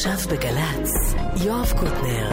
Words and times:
עכשיו 0.00 0.18
בגל"צ, 0.30 1.14
יואב 1.44 1.72
קוטנר. 1.78 2.30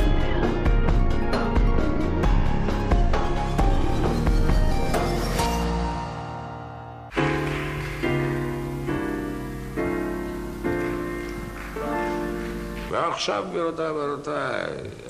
ועכשיו, 12.91 13.43
גבירותיי 13.49 13.89
ורבותיי, 13.91 14.63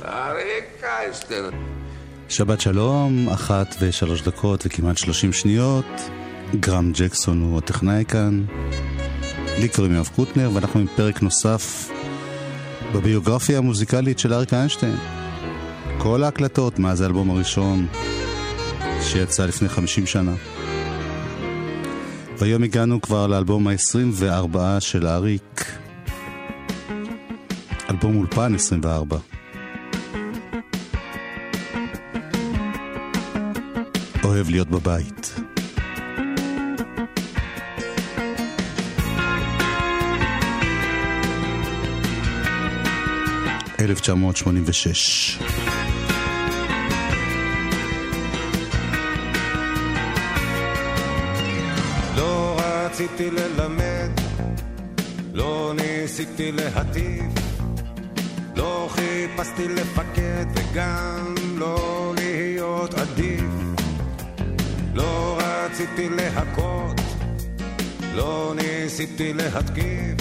אריק 0.05 0.84
איינשטיין. 0.84 1.44
שבת 2.30 2.62
שלום, 2.62 3.30
אחת 3.30 3.76
ושלוש 3.80 4.21
דקות 4.21 4.64
וכמעט 4.66 4.98
שלושים 4.98 5.34
שניות. 5.34 5.86
גרם 6.60 6.92
ג'קסון 6.92 7.42
הוא 7.42 7.58
הטכנאי 7.58 8.05
כאן. 8.08 8.44
לי 9.60 9.70
קוראים 9.70 9.94
יואב 9.94 10.10
קוטנר, 10.16 10.50
ואנחנו 10.54 10.80
עם 10.80 10.88
פרק 10.96 11.21
נוסף 11.21 11.89
בביוגרפיה 12.93 13.57
המוזיקלית 13.57 14.19
של 14.19 14.33
אריק 14.33 14.54
איינשטיין. 14.54 14.95
כל 15.97 16.23
ההקלטות 16.23 16.79
מאז 16.79 17.01
האלבום 17.01 17.29
הראשון 17.29 17.87
שיצא 19.01 19.45
לפני 19.45 19.69
50 19.69 20.05
שנה. 20.05 20.33
והיום 22.37 22.64
הגענו 22.64 23.01
כבר 23.01 23.28
לאלבום 23.28 23.68
ה-24 23.68 24.57
של 24.79 25.07
אריק. 25.07 25.65
אלבום 27.89 28.18
אולפן 28.18 28.55
24. 28.55 29.17
אוהב 34.23 34.50
להיות 34.50 34.67
בבית. 34.67 35.47
1986. 43.80 45.39
לא 52.16 52.58
רציתי 52.59 53.31
ללמד, 53.31 54.09
לא 55.34 55.73
ניסיתי 55.75 56.52
להטיף, 56.52 57.25
לא 58.56 58.89
חיפשתי 58.92 59.67
לפקד 59.67 60.45
וגם 60.56 61.36
לא 61.58 62.14
להיות 62.17 62.94
עדיף. 62.94 63.44
לא 64.94 65.39
רציתי 65.41 66.09
להכות, 66.09 67.02
לא 68.16 68.53
ניסיתי 68.56 69.34
להתקיף. 69.34 70.17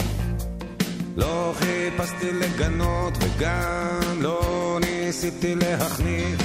לא 1.16 1.54
חיפשתי 1.58 2.32
לגנות 2.32 3.18
וגם 3.20 4.22
לא 4.22 4.78
ניסיתי 4.80 5.54
להחניף 5.54 6.40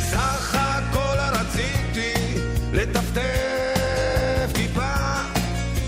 סך 0.00 0.54
הכל 0.58 1.38
רציתי 1.40 2.12
לטפטף 2.72 4.52
טיפה 4.52 4.94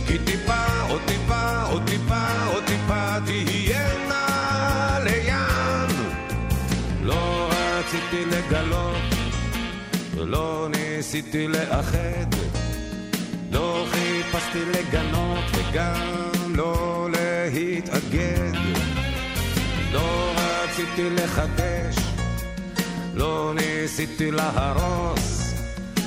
כי 0.06 0.18
טיפה 0.18 0.64
עוד 0.88 1.00
טיפה 1.06 1.62
עוד 1.62 1.82
טיפה 1.86 2.26
עוד 2.54 2.64
טיפה 2.64 3.20
תהיינה 3.26 4.98
לים. 5.04 6.08
לא 7.02 7.50
רציתי 7.50 8.24
לגלות 8.24 9.02
ולא 10.14 10.68
ניסיתי 10.70 11.48
לאחד 11.48 12.26
לא 13.52 13.86
חיפשתי 13.90 14.03
לגנות 14.54 15.44
וגם 15.54 16.54
לא 16.54 17.08
להתאגד. 17.12 18.54
לא 19.92 20.32
רציתי 20.36 21.10
לחדש 21.10 21.96
לא 23.14 23.52
ניסיתי 23.54 24.30
להרוס 24.30 25.54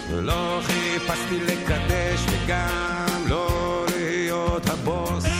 לא 0.09 0.59
חיפשתי 0.63 1.39
לקדש 1.39 2.25
וגם 2.29 3.23
לא 3.27 3.85
להיות 3.97 4.69
הבוס 4.69 5.36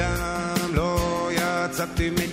וגם 0.00 0.74
לא 0.74 1.30
יצאתי 1.32 2.10
מכליי. 2.10 2.29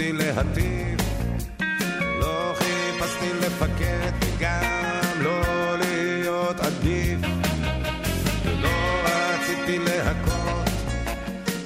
ניסיתי 0.00 0.12
להטיף, 0.12 1.00
לא 2.20 2.54
חיפשתי 2.58 3.32
לפקד 3.40 4.12
וגם 4.20 5.22
לא 5.22 5.42
להיות 5.78 6.60
עדיף, 6.60 7.18
ולא 8.44 8.68
רציתי 9.04 9.78
להכות, 9.78 10.68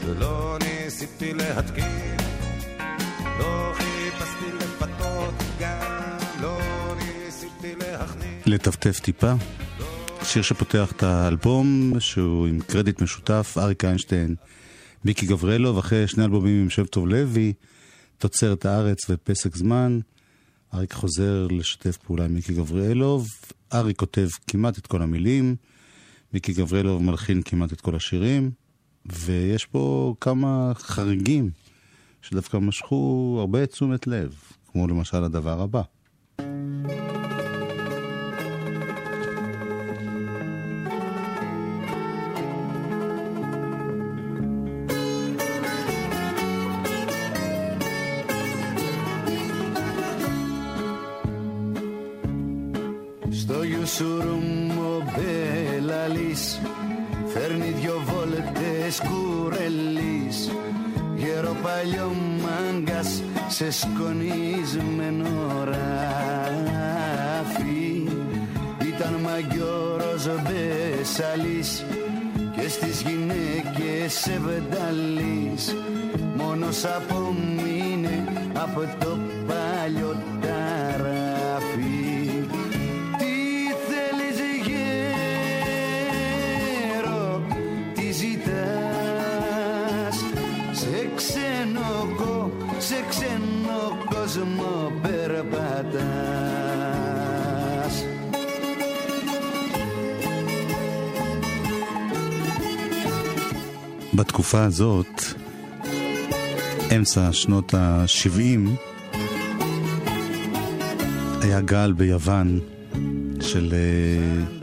ולא 0.05 0.59
ניסיתי 0.61 1.35
להתקיף, 1.35 2.21
לא 3.39 3.73
חיפשתי 3.75 4.57
לפתות, 4.61 5.35
גם 5.61 6.19
לא 6.43 6.59
ניסיתי 6.97 7.75
להכניס. 7.79 8.47
לטפטף 8.47 9.01
טיפה? 9.01 9.33
שיר 10.23 10.43
שפותח 10.43 10.93
את 10.93 11.03
האלבום, 11.03 11.93
שהוא 11.99 12.47
עם 12.47 12.61
קרדיט 12.61 13.03
משותף, 13.03 13.57
אריק 13.59 13.85
איינשטיין, 13.85 14.35
מיקי 15.05 15.27
גברלוב, 15.27 15.79
אחרי 15.79 16.09
שני 16.09 16.25
אלבומים 16.25 16.63
עם 16.63 16.71
שם 16.71 16.85
טוב 16.85 17.09
לוי. 17.09 17.53
תוצרת 18.25 18.67
הארץ 18.67 18.99
ופסק 19.11 19.57
זמן. 19.57 19.99
אריק 20.75 20.93
חוזר 20.93 21.47
לשתף 21.51 21.97
פעולה 21.97 22.25
עם 22.25 22.35
מיקי 22.35 22.55
גבריאלוב. 22.55 23.27
אריק 23.75 23.99
כותב 23.99 24.29
כמעט 24.47 24.79
את 24.79 24.87
כל 24.87 25.03
המילים, 25.03 25.57
מיקי 26.33 26.53
גבריאלוב 26.53 27.03
מלחין 27.03 27.43
כמעט 27.43 27.73
את 27.73 27.81
כל 27.81 27.95
השירים, 27.97 28.51
ויש 29.07 29.67
פה 29.67 30.15
כמה 30.21 30.73
חריגים 30.75 31.51
שדווקא 32.23 32.57
משכו 32.57 33.37
הרבה 33.41 33.67
תשומת 33.67 34.07
לב, 34.07 34.35
כמו 34.73 34.89
למשל 34.89 35.25
הדבר 35.25 35.61
הבא. 35.61 35.83
thank 36.41 37.13
you 37.13 37.14
παλιό 61.85 62.13
μάγκας 62.43 63.23
σε 63.49 63.71
σκονισμένο 63.71 65.65
ράφι 65.65 66.83
Ήταν 68.87 69.15
μαγκιόρος 69.23 70.29
μπεσαλής 70.43 71.85
και 72.57 72.69
στις 72.69 73.03
γυναίκες 73.03 74.13
σε 74.13 74.41
βενταλής 74.45 75.75
Μόνος 76.37 76.85
απομείνε 76.85 78.25
από 78.55 78.81
το 78.99 79.19
παλιό 79.47 80.17
κο- 92.84 92.84
σε 92.84 92.96
ξένο 93.10 93.82
κόσμο 94.06 94.92
περπατάς 95.02 96.44
בתקופה 104.14 104.64
הזאת, 104.64 105.24
אמצע 106.96 107.30
שנות 107.32 107.74
ה-70, 107.74 108.70
היה 111.42 111.62
גל 111.62 111.94
ביוון 111.94 112.60
של 113.42 113.74
אה, 113.74 113.78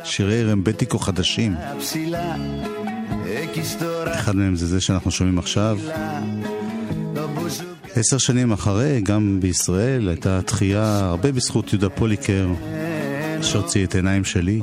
שירי 0.05 0.45
רמבטיקו 0.45 0.99
חדשים. 0.99 1.55
ψηλά 1.79 2.37
Εκεί 3.27 3.63
στο 3.65 3.91
אחד 4.15 4.37
מהם 4.37 4.57
זה 4.57 4.67
זה 4.67 4.81
שאנחנו 4.81 5.11
שומעים 5.11 5.39
עכשיו. 5.39 5.79
עשר 7.96 8.18
שנים 8.18 8.52
אחרי, 8.52 9.02
גם 9.02 9.38
בישראל, 9.42 10.08
הייתה 10.10 10.42
תחייה 10.42 11.00
הרבה 11.00 11.32
בזכות 11.32 11.74
יהודה 11.74 11.90
פוליקר, 11.90 12.48
שהוציא 13.42 13.86
את 13.86 13.96
עיניים 13.96 14.24
שלי. 14.24 14.62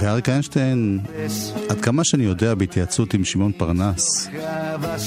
ואריק 0.00 0.28
איינשטיין, 0.28 0.98
עד 1.68 1.80
כמה 1.80 2.04
שאני 2.04 2.24
יודע, 2.24 2.54
בהתייעצות 2.54 3.14
עם 3.14 3.24
שמעון 3.24 3.52
פרנס, 3.52 4.28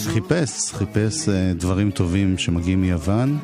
חיפש, 0.06 0.74
חיפש 0.74 1.30
אה, 1.30 1.54
דברים 1.56 1.92
טובים 1.92 2.38
שמגיעים 2.38 2.81
מיוון, 2.81 3.38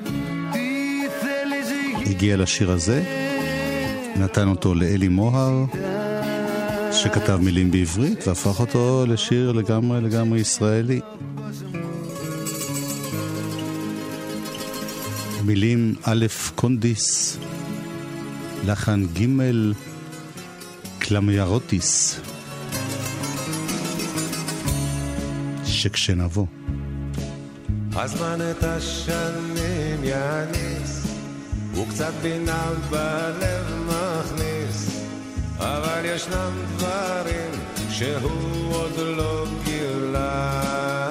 הגיע 2.05 2.37
לשיר 2.37 2.71
הזה, 2.71 3.03
נתן 4.15 4.47
אותו 4.47 4.75
לאלי 4.75 5.07
מוהר. 5.07 5.65
שכתב 7.03 7.39
מילים 7.41 7.71
בעברית 7.71 8.27
והפך 8.27 8.59
אותו 8.59 9.05
לשיר 9.07 9.51
לגמרי 9.51 10.01
לגמרי 10.01 10.39
ישראלי. 10.39 11.01
מילים 15.45 15.95
א' 16.03 16.25
קונדיס, 16.55 17.37
לחן 18.65 19.05
ג' 19.13 19.25
קלמיירוטיס, 20.99 22.19
שכשנבוא. 25.65 26.45
הזמן 27.93 28.39
את 28.51 28.63
השנים 28.63 30.03
יניס, 30.03 31.07
וקצת 31.73 32.13
בינה 32.21 32.69
בלב 32.89 33.65
מכניס, 33.87 34.48
אבל 35.59 36.05
ישנם 36.05 36.51
דברים 36.77 37.51
שהוא 37.89 38.73
עוד 38.75 38.97
לא 38.97 39.45
גילה 39.63 41.09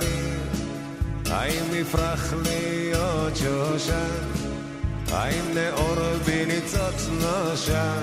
לי. 0.00 0.32
האם 1.30 1.64
נפרח 1.72 2.34
להיות 2.42 3.36
שושן? 3.36 4.24
האם 5.12 5.54
נאור 5.54 5.96
בניצוץ 6.26 7.08
נושן? 7.20 8.02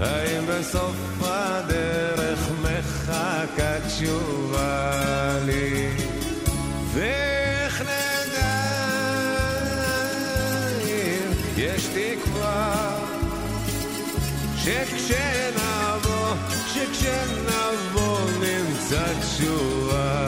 האם 0.00 0.46
בסוף 0.48 0.96
הדרך 1.22 2.48
מחכה 2.62 3.74
תשובה 3.86 5.38
לי? 5.46 5.88
שכשנבוא, 14.66 16.34
שכשנבוא 16.66 18.18
נמצא 18.40 19.04
תשובה 19.20 20.26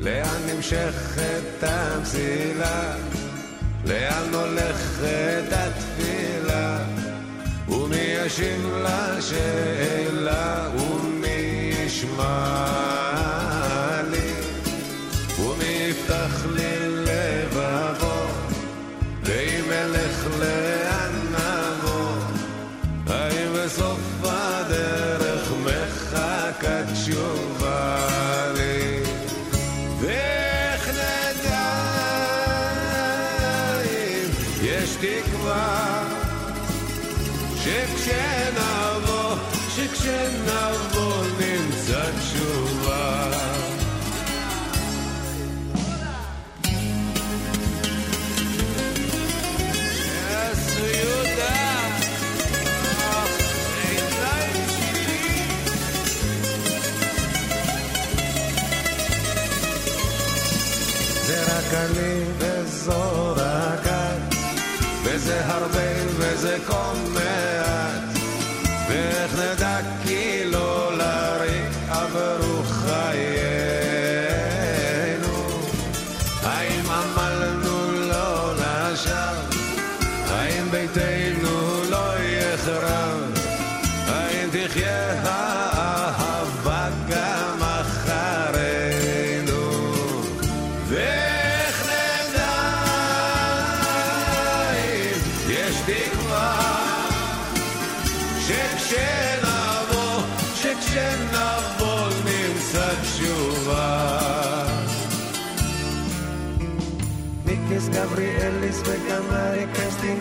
לאן 0.00 0.40
נמשכת 0.46 1.62
המסילה? 1.62 2.96
לאן 3.84 4.34
הולכת 4.34 5.44
התפילה? 5.52 6.33
ישיב 8.26 8.70
לשאלה? 8.84 10.68
ומי 10.78 11.72
ישמע 11.86 13.03
זה 61.70 61.76
רק 61.76 61.90
אני 61.90 62.24
וזו 62.38 63.34
רק 63.36 63.86
את, 63.86 64.34
וזה 65.04 65.46
הרבה 65.46 65.92
וזה 66.16 66.58
כה 66.66 66.92
מעט, 67.14 68.18
ואיך 68.88 69.32
נדע 69.34 69.93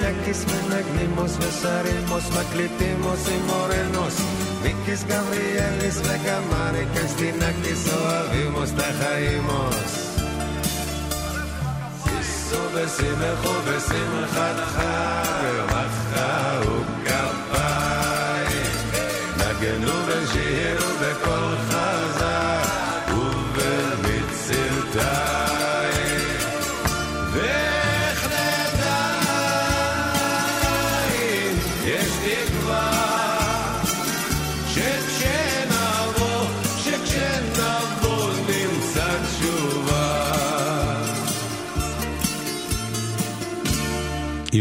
Iñakis 0.04 0.42
Menagmimos, 0.52 1.34
Besarimos, 1.40 2.26
Μακλητήμος, 2.36 3.22
Ημωρενός 3.36 4.16
Νίκης 4.64 5.02
Γαβριέλης, 5.10 5.98
Βεγαμάρη, 6.06 6.88
Χριστίνακης, 6.94 7.82
Ο 7.96 8.00
Αβήμος, 8.20 8.72
Ταχαήμος 8.78 9.92
Σοβεσί 12.48 13.10
με 13.20 13.32
χοβεσί 13.42 14.02
με 14.12 14.28
χατχά, 14.34 14.94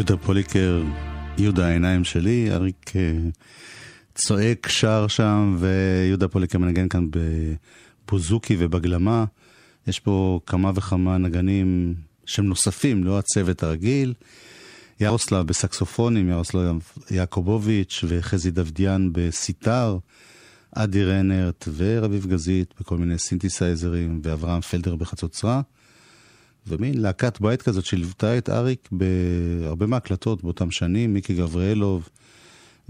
יהודה 0.03 0.17
פוליקר, 0.17 0.83
יהודה 1.39 1.67
העיניים 1.67 2.05
שלי, 2.05 2.51
אריק 2.53 2.93
אה, 2.97 3.13
צועק, 4.15 4.69
שר 4.69 5.09
שם, 5.09 5.57
ויהודה 5.59 6.29
פוליקר 6.29 6.59
מנגן 6.59 6.89
כאן 6.89 7.07
בבוזוקי 8.09 8.57
ובגלמה. 8.59 9.25
יש 9.87 10.01
פה 10.01 10.41
כמה 10.47 10.71
וכמה 10.75 11.19
נגנים 11.19 11.95
שהם 12.27 12.47
נוספים, 12.47 13.05
לא 13.05 13.19
הצוות 13.19 13.63
הרגיל. 13.63 14.15
ירוסלב 15.01 15.47
בסקסופונים, 15.47 16.29
ירוסלב 16.29 16.77
יעקובוביץ' 17.11 18.05
וחזי 18.09 18.51
דודיאן 18.51 19.09
בסיטר, 19.13 19.99
אדי 20.75 21.05
רנרט 21.05 21.69
ורביב 21.77 22.27
גזית 22.27 22.75
בכל 22.81 22.97
מיני 22.97 23.19
סינתסייזרים, 23.19 24.21
ואברהם 24.25 24.61
פלדר 24.61 24.97
בחצוצרה. 24.97 25.61
ומין 26.67 27.01
להקת 27.01 27.41
בית 27.41 27.63
כזאת 27.63 27.85
שליוותה 27.85 28.39
את 28.39 28.49
אריק 28.49 28.89
בהרבה 28.93 29.87
מהקלטות 29.87 30.43
באותם 30.43 30.71
שנים, 30.71 31.15
מיקי 31.15 31.35
גבריאלוב, 31.35 32.09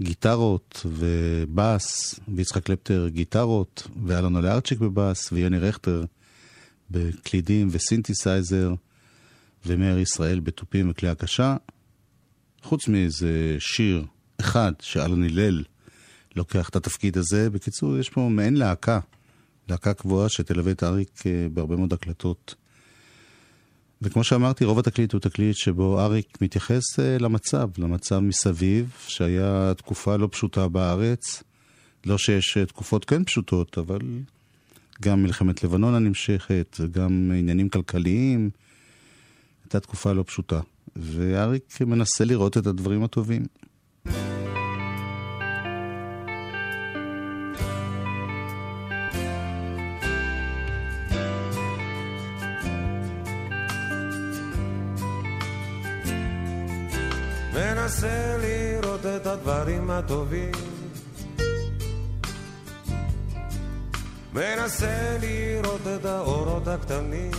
גיטרות 0.01 0.85
ובאס, 0.85 2.19
ויצחק 2.35 2.63
קלפטר 2.63 3.07
גיטרות, 3.07 3.87
ואלונה 4.05 4.41
לארצ'יק 4.41 4.79
בבאס, 4.79 5.31
ויוני 5.31 5.59
רכטר 5.59 6.03
בקלידים 6.91 7.67
וסינתסייזר, 7.71 8.73
ומאיר 9.65 9.99
ישראל 9.99 10.39
בתופים 10.39 10.89
וכלי 10.89 11.09
הקשה. 11.09 11.55
חוץ 12.63 12.87
מאיזה 12.87 13.55
שיר 13.59 14.05
אחד 14.39 14.71
שאלון 14.79 15.23
הלל 15.23 15.63
לוקח 16.35 16.69
את 16.69 16.75
התפקיד 16.75 17.17
הזה. 17.17 17.49
בקיצור, 17.49 17.97
יש 17.97 18.09
פה 18.09 18.29
מעין 18.31 18.57
להקה, 18.57 18.99
להקה 19.69 19.93
קבועה 19.93 20.29
שתלווה 20.29 20.71
את 20.71 20.83
אריק 20.83 21.23
אה, 21.25 21.47
בהרבה 21.53 21.75
מאוד 21.75 21.93
הקלטות. 21.93 22.55
וכמו 24.03 24.23
שאמרתי, 24.23 24.65
רוב 24.65 24.79
התקליט 24.79 25.13
הוא 25.13 25.21
תקליט 25.21 25.55
שבו 25.55 25.99
אריק 25.99 26.37
מתייחס 26.41 26.99
אה, 26.99 27.17
למצב, 27.19 27.67
למצב 27.77 28.19
מסביב, 28.19 28.93
שהיה 29.07 29.73
תקופה 29.77 30.15
לא 30.15 30.27
פשוטה 30.31 30.67
בארץ. 30.67 31.43
לא 32.05 32.17
שיש 32.17 32.57
אה, 32.57 32.65
תקופות 32.65 33.05
כן 33.05 33.23
פשוטות, 33.23 33.77
אבל 33.77 33.99
גם 35.01 35.23
מלחמת 35.23 35.63
לבנון 35.63 35.95
הנמשכת, 35.95 36.79
גם 36.91 37.31
עניינים 37.39 37.69
כלכליים. 37.69 38.49
הייתה 39.63 39.79
תקופה 39.79 40.13
לא 40.13 40.23
פשוטה. 40.27 40.59
ואריק 40.95 41.81
מנסה 41.81 42.25
לראות 42.25 42.57
את 42.57 42.67
הדברים 42.67 43.03
הטובים. 43.03 43.45
מנסה 57.93 58.37
לראות 58.41 59.05
את 59.05 59.27
הדברים 59.27 59.89
הטובים. 59.91 60.51
מנסה 64.33 65.17
לראות 65.21 65.81
את 65.95 66.05
האורות 66.05 66.67
הקטנים. 66.67 67.31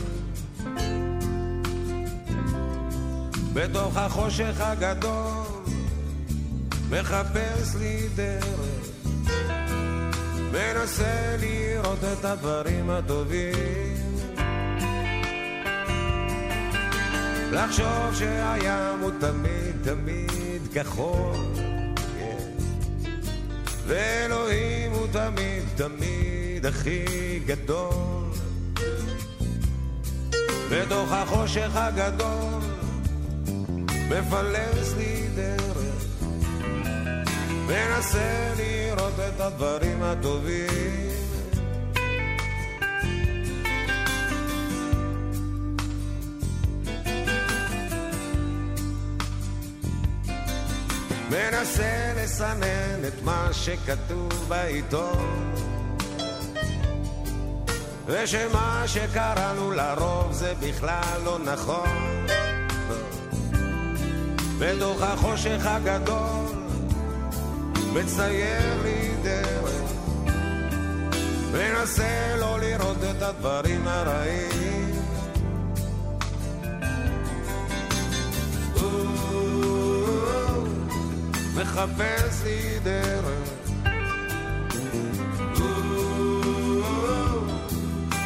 בתוך 3.52 3.96
החושך 3.96 4.60
הגדול 4.60 5.44
מחפש 6.90 7.74
לי 7.78 8.08
דרך. 8.14 8.88
מנסה 10.52 11.36
לראות 11.40 12.04
את 12.12 12.24
הדברים 12.24 12.90
הטובים 12.90 14.03
לחשוב 17.54 18.14
שהים 18.14 19.00
הוא 19.00 19.10
תמיד 19.20 19.76
תמיד 19.82 20.62
כחול. 20.74 21.34
yeah. 21.34 22.60
ואלוהים 23.86 24.92
הוא 24.92 25.06
תמיד 25.12 25.62
תמיד 25.76 26.66
הכי 26.66 27.04
גדול. 27.46 28.24
בתוך 30.70 31.12
החושך 31.12 31.70
הגדול 31.74 32.62
מפלס 33.88 34.94
לי 34.96 35.26
דרך. 35.34 36.14
מנסה 37.66 38.52
לראות 38.58 39.14
את 39.28 39.40
הדברים 39.40 40.02
הטובים 40.02 41.10
מנסה 51.34 52.12
לסנן 52.16 53.04
את 53.08 53.22
מה 53.22 53.48
שכתוב 53.52 54.44
בעיתון. 54.48 55.54
ושמה 58.06 58.82
שקראנו 58.86 59.70
לרוב 59.70 60.32
זה 60.32 60.54
בכלל 60.60 61.20
לא 61.24 61.38
נכון. 61.38 62.26
בתוך 64.58 65.02
החושך 65.02 65.60
הגדול 65.64 66.54
מצייר 67.92 68.82
לי 68.82 69.10
דרך. 69.22 69.70
מנסה 71.52 72.36
לא 72.36 72.58
לראות 72.60 72.98
את 73.10 73.22
הדברים 73.22 73.88
הרעים 73.88 74.63
מחפש 81.64 82.42
לי 82.44 82.78
דרך. 82.82 83.24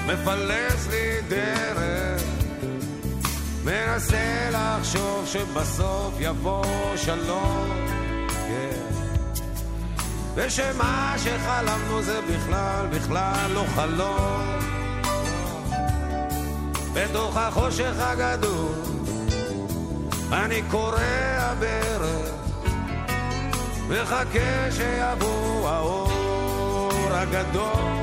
מפלס 0.07 0.89
לי 0.91 1.21
דרך. 1.29 2.23
מנסה 3.65 4.51
לחשוב 4.51 5.27
שבסוף 5.27 6.15
יבוא 6.19 6.97
שלום. 6.97 7.69
ושמה 10.35 11.15
שחלמנו 11.17 12.03
זה 12.03 12.21
בכלל 12.23 12.87
בכלל 12.91 13.51
לא 13.55 13.65
חלום. 13.75 14.59
בתוך 16.93 17.37
החושך 17.37 17.95
הגדול 17.99 18.89
אני 20.33 20.63
קורע 20.71 21.55
ברך 21.61 22.18
מחכה 23.89 24.71
שיבוא 24.71 25.69
האור 25.69 27.09
הגדול. 27.11 27.99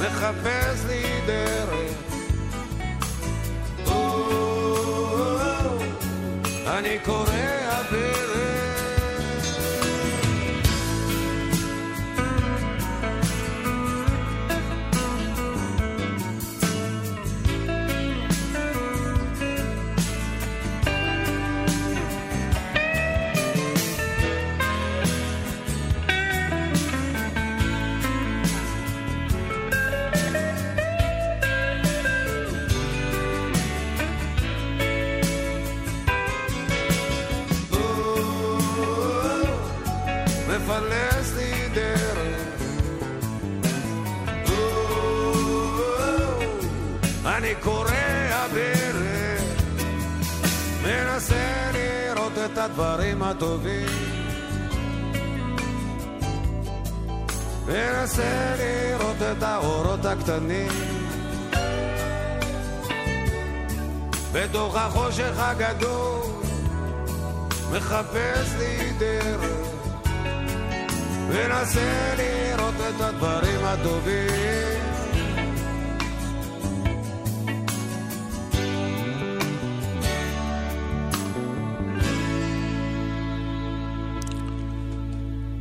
מחפש 0.00 0.84
לי 0.88 1.02
דרך. 1.26 1.94
אני 6.66 6.98
קורע 7.04 7.33
הקטנים 60.24 60.72
בתוך 64.32 64.76
החושך 64.76 65.32
הגדול 65.36 66.22
מחפש 67.72 68.54
לי 68.58 68.92
דרך. 68.98 69.50
מנסה 71.28 72.14
לראות 72.16 72.74
את 72.74 73.00
הדברים 73.00 73.64
הטובים. 73.64 74.80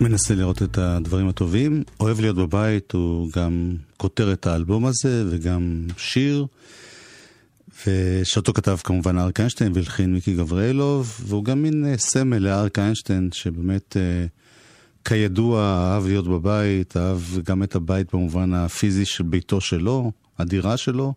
מנסה 0.01 0.35
לראות 0.35 0.63
את 0.63 0.77
הדברים 0.77 1.27
הטובים. 1.27 1.83
אוהב 1.99 2.19
להיות 2.19 2.35
בבית, 2.35 2.91
הוא 2.91 3.29
גם 3.35 3.75
כותר 4.03 4.33
את 4.33 4.47
האלבום 4.47 4.85
הזה 4.85 5.23
וגם 5.29 5.87
שיר. 5.97 6.45
ושאותו 7.87 8.53
כתב 8.53 8.77
כמובן 8.83 9.17
אריק 9.17 9.39
איינשטיין 9.39 9.71
והלחין 9.75 10.13
מיקי 10.13 10.35
גבריאלוב, 10.35 11.21
והוא 11.27 11.43
גם 11.43 11.63
מין 11.63 11.85
אה, 11.85 11.97
סמל 11.97 12.37
לאריק 12.37 12.79
איינשטיין, 12.79 13.29
שבאמת 13.31 13.97
אה, 13.97 14.25
כידוע 15.05 15.61
אהב 15.61 16.05
להיות 16.05 16.27
בבית, 16.27 16.97
אהב 16.97 17.19
גם 17.43 17.63
את 17.63 17.75
הבית 17.75 18.13
במובן 18.13 18.53
הפיזי 18.53 19.05
של 19.05 19.23
ביתו 19.23 19.61
שלו, 19.61 20.11
הדירה 20.39 20.77
שלו, 20.77 21.13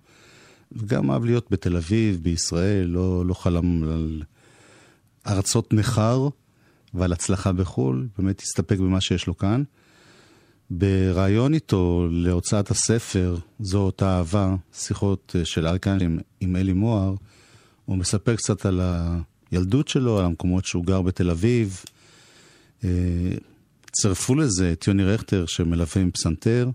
וגם 0.73 1.11
אהב 1.11 1.25
להיות 1.25 1.47
בתל 1.51 1.77
אביב, 1.77 2.19
בישראל, 2.23 2.87
לא, 2.87 3.27
לא 3.27 3.35
חלם 3.35 3.83
על 3.83 4.23
ארצות 5.27 5.73
נכר. 5.73 6.29
ועל 6.95 7.13
הצלחה 7.13 7.53
בחו"ל, 7.53 8.09
באמת 8.19 8.41
הסתפק 8.41 8.79
במה 8.79 9.01
שיש 9.01 9.27
לו 9.27 9.37
כאן. 9.37 9.63
בריאיון 10.71 11.55
איתו 11.55 12.09
להוצאת 12.11 12.71
הספר, 12.71 13.37
זו 13.61 13.79
אותה 13.79 14.19
אהבה, 14.19 14.55
שיחות 14.73 15.37
אה, 15.39 15.45
של 15.45 15.67
ארקן 15.67 15.99
עם, 16.01 16.19
עם 16.41 16.57
אלי 16.57 16.73
מוהר, 16.73 17.15
הוא 17.85 17.97
מספר 17.97 18.37
קצת 18.37 18.67
על 18.67 18.81
הילדות 19.51 19.89
שלו, 19.89 20.19
על 20.19 20.25
המקומות 20.25 20.65
שהוא 20.65 20.85
גר 20.85 21.03
בתל 21.03 21.31
אביב. 21.31 21.85
אה, 22.85 22.91
צרפו 23.93 24.35
לזה 24.35 24.73
את 24.73 24.87
יוני 24.87 25.05
רכטר 25.05 25.47
שמלווה 25.47 26.03
עם 26.03 26.11
פסנתר, 26.11 26.71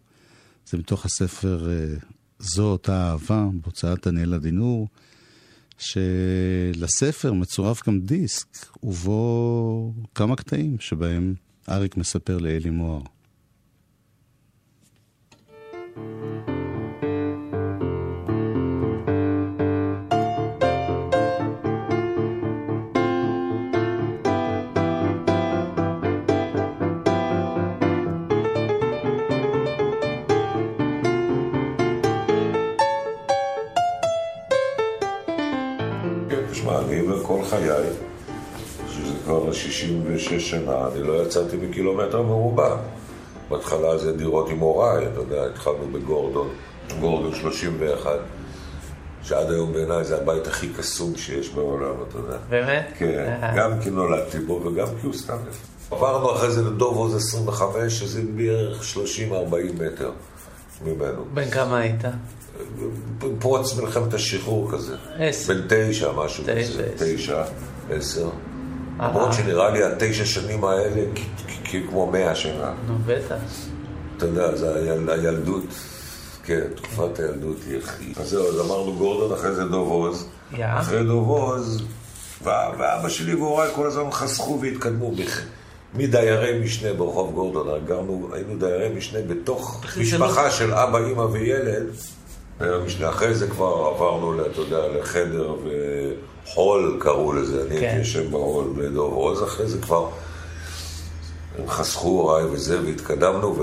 זה 0.66 0.78
מתוך 0.78 1.06
הספר 1.06 1.70
אה, 1.70 1.96
זו 2.40 2.64
אותה 2.64 3.10
אהבה, 3.10 3.48
בהוצאת 3.62 4.08
דניאל 4.08 4.34
עדינור. 4.34 4.88
שלספר 5.78 7.34
מצורף 7.34 7.88
גם 7.88 8.00
דיסק, 8.00 8.68
ובו 8.84 9.94
כמה 10.16 10.36
קטעים 10.36 10.80
שבהם 10.80 11.34
אריק 11.70 11.98
מספר 11.98 12.38
לאלי 12.38 12.70
מוהר. 12.70 13.02
חיי, 37.52 37.70
שזה 38.90 39.14
כבר 39.24 39.52
66 39.52 40.50
שנה, 40.50 40.88
אני 40.94 41.08
לא 41.08 41.24
יצאתי 41.24 41.58
מקילומטר 41.58 42.22
מרובע. 42.22 42.76
בהתחלה 43.52 43.98
זה 43.98 44.18
דירות 44.18 44.50
עם 44.50 44.60
הוריי, 44.60 45.06
אתה 45.06 45.20
יודע, 45.20 45.46
התחלנו 45.46 45.88
בגורדון, 45.92 46.50
גורדון 47.00 47.36
31, 47.36 48.12
שעד 49.24 49.52
היום 49.52 49.74
בעיניי 49.74 50.04
זה 50.04 50.18
הבית 50.18 50.48
הכי 50.48 50.70
קסום 50.70 51.16
שיש 51.16 51.50
בעולם, 51.50 51.94
אתה 52.08 52.18
יודע. 52.18 52.38
באמת? 52.50 52.94
כן, 52.98 53.40
גם 53.56 53.72
כי 53.84 53.90
נולדתי 53.90 54.40
בו 54.40 54.62
וגם 54.66 54.88
כי 55.02 55.06
הוא 55.06 55.14
סתם 55.14 55.38
עברנו 55.92 56.32
אחרי 56.32 56.52
זה 56.52 56.62
לדוב 56.62 56.98
עוז 56.98 57.16
25, 57.16 58.00
שזה 58.00 58.22
בערך 58.36 58.82
30-40 59.30 59.84
מטר 59.84 60.12
ממנו. 60.86 61.26
בן 61.34 61.50
כמה 61.50 61.78
היית? 61.78 62.02
פרוץ 63.40 63.80
מלחמת 63.80 64.14
השחרור 64.14 64.72
כזה. 64.72 64.96
עשר. 65.20 65.54
בן 65.54 65.62
תשע, 65.70 66.12
משהו 66.12 66.44
כזה. 66.44 66.88
תשע, 66.98 67.44
עשר. 67.90 68.30
למרות 69.02 69.34
שנראה 69.34 69.70
לי 69.70 69.84
התשע 69.84 70.26
שנים 70.26 70.64
האלה 70.64 71.02
כמו 71.90 72.12
מאה 72.12 72.36
שנה. 72.36 72.74
נו, 72.88 72.94
בטח. 73.06 73.36
אתה 74.18 74.26
יודע, 74.26 74.56
זה 74.56 74.76
הילדות, 75.14 75.64
כן, 76.44 76.62
תקופת 76.76 77.20
הילדות 77.20 77.58
היא 77.68 77.78
הכי... 77.78 78.14
אז 78.18 78.30
זהו, 78.30 78.48
אז 78.48 78.60
אמרנו 78.60 78.96
גורדון, 78.96 79.38
אחרי 79.38 79.56
זה 79.56 79.66
דוב 79.66 79.90
עוז. 79.90 80.28
אחרי 80.60 81.04
דוב 81.04 81.30
עוז, 81.30 81.84
ואבא 82.44 83.10
שלי 83.10 83.36
והוריי 83.36 83.70
כל 83.76 83.88
הזמן 83.88 84.12
חסכו 84.12 84.60
והתקדמו. 84.62 85.12
מדיירי 85.94 86.60
משנה 86.60 86.94
ברחוב 86.94 87.34
גורדון, 87.34 87.86
גרנו, 87.86 88.30
היינו 88.34 88.58
דיירי 88.60 88.90
משנה 88.90 89.20
בתוך 89.28 89.84
משפחה 89.98 90.52
של 90.52 90.74
אבא, 90.74 90.98
אימא 90.98 91.22
וילד. 91.22 91.88
המשנה. 92.64 93.10
אחרי 93.10 93.36
זה 93.36 93.48
כבר 93.48 93.92
עברנו, 93.96 94.46
אתה 94.46 94.62
יודע, 94.62 94.88
לחדר 94.88 95.54
וחול 96.46 96.98
קראו 97.00 97.34
לזה, 97.34 97.62
אני 97.62 97.76
הייתי 97.76 97.92
כן. 97.92 97.98
יושב 97.98 98.32
בהול 98.32 98.66
בדוב 98.78 99.14
עוז, 99.14 99.44
אחרי 99.44 99.68
זה 99.68 99.82
כבר 99.82 100.10
הם 101.58 101.70
חסכו 101.70 102.08
הוריי 102.08 102.46
וזה, 102.46 102.82
והתקדמנו, 102.86 103.56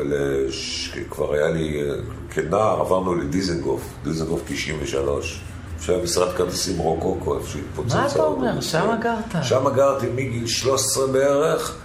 וכבר 0.97 1.35
היה 1.35 1.49
לי, 1.49 1.83
כנער 2.31 2.81
עברנו 2.81 3.15
לדיזנגוף, 3.15 3.83
דיזנגוף 4.05 4.41
93. 4.47 5.41
שהיה 5.81 6.03
משרד 6.03 6.37
כרטיסים 6.37 6.79
רוקוקו, 6.79 7.39
איפה 7.39 7.49
שהתפוצץ. 7.49 7.95
מה 7.95 8.07
אתה 8.07 8.23
אומר? 8.23 8.61
שם 8.61 8.97
גרת? 9.03 9.45
שם 9.45 9.65
גרתי 9.75 10.07
מגיל 10.15 10.47
13 10.47 11.07
בערך 11.07 11.77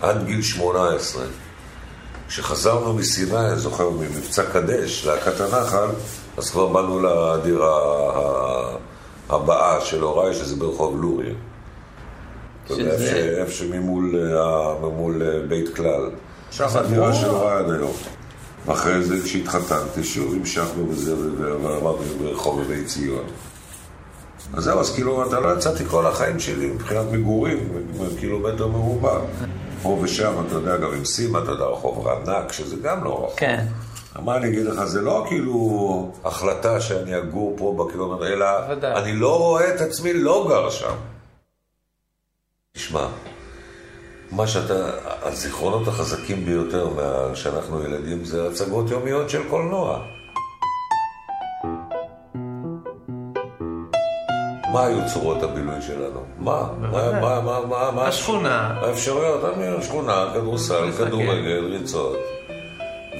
עד 0.00 0.26
גיל 0.26 0.42
18. 0.42 1.24
כשחזרנו 2.28 2.94
מסיני, 2.94 3.48
אני 3.48 3.58
זוכר, 3.58 3.90
ממבצע 3.90 4.42
קדש, 4.52 5.06
להקת 5.06 5.40
הנחל, 5.40 5.88
אז 6.36 6.50
כבר 6.50 6.66
באנו 6.66 7.00
לדירה 7.00 7.78
הבאה 9.28 9.80
של 9.80 10.02
הוריי, 10.02 10.34
שזה 10.34 10.56
ברחוב 10.56 11.02
לוריה. 11.02 11.34
אתה 12.64 12.74
יודע, 12.74 12.92
איפה 13.40 13.52
שממול 13.52 15.22
אה, 15.22 15.46
בית 15.48 15.74
כלל. 15.74 16.10
שם 16.50 16.66
הדירה 16.74 17.14
של 17.14 17.28
הוריי 17.28 17.56
עד 17.56 17.70
היום. 17.70 17.92
ואחרי 18.66 19.02
זה, 19.02 19.16
כשהתחתנתי, 19.24 20.04
שוב 20.04 20.34
המשכנו 20.34 20.86
בזה, 20.86 21.14
ועברנו 21.62 22.02
ברחוב 22.20 22.62
בבית 22.62 22.86
ציון. 22.86 23.24
אז 24.54 24.64
זהו, 24.64 24.80
אז 24.80 24.94
כאילו, 24.94 25.28
אתה 25.28 25.40
לא 25.40 25.56
יצאתי 25.56 25.84
כל 25.84 26.06
החיים 26.06 26.40
שלי 26.40 26.66
מבחינת 26.66 27.06
מגורים, 27.12 27.58
קילומטר 28.20 28.66
מרובע. 28.66 29.18
פה 29.82 29.98
ושם, 30.02 30.32
אתה 30.46 30.54
יודע, 30.54 30.76
גם 30.76 30.92
עם 30.92 31.04
סימה, 31.04 31.38
אתה 31.38 31.50
יודע, 31.50 31.64
רחוב 31.64 32.06
רענק, 32.06 32.52
שזה 32.52 32.76
גם 32.82 33.04
לא 33.04 33.24
רחוק. 33.24 33.38
כן. 33.38 33.64
מה 34.20 34.36
אני 34.36 34.48
אגיד 34.48 34.66
לך, 34.66 34.84
זה 34.84 35.00
לא 35.00 35.24
כאילו 35.28 36.12
החלטה 36.24 36.80
שאני 36.80 37.18
אגור 37.18 37.54
פה 37.58 37.74
בקילומטר, 37.78 38.26
אלא 38.26 38.46
ודאי. 38.70 39.02
אני 39.02 39.12
לא 39.12 39.38
רואה 39.38 39.74
את 39.74 39.80
עצמי 39.80 40.12
לא 40.12 40.46
גר 40.48 40.70
שם. 40.70 40.94
תשמע, 42.72 43.06
מה 44.30 44.46
שאתה, 44.46 44.90
הזיכרונות 45.22 45.88
החזקים 45.88 46.44
ביותר 46.44 46.88
שאנחנו 47.34 47.82
ילדים 47.82 48.24
זה 48.24 48.48
הצגות 48.48 48.90
יומיות 48.90 49.30
של 49.30 49.48
קולנוע. 49.48 49.98
מה 54.72 54.86
היו 54.86 54.98
צורות 55.12 55.42
הבילוי 55.42 55.82
שלנו? 55.82 56.20
מה? 56.38 56.68
מה, 56.80 57.20
מה, 57.20 57.40
מה, 57.40 57.90
מה? 57.90 58.06
השכונה. 58.06 58.78
האפשרויות, 58.80 59.40
שכונה, 59.82 60.30
כדורסל, 60.34 60.92
כדורגל, 60.92 61.68
ריצות. 61.72 62.16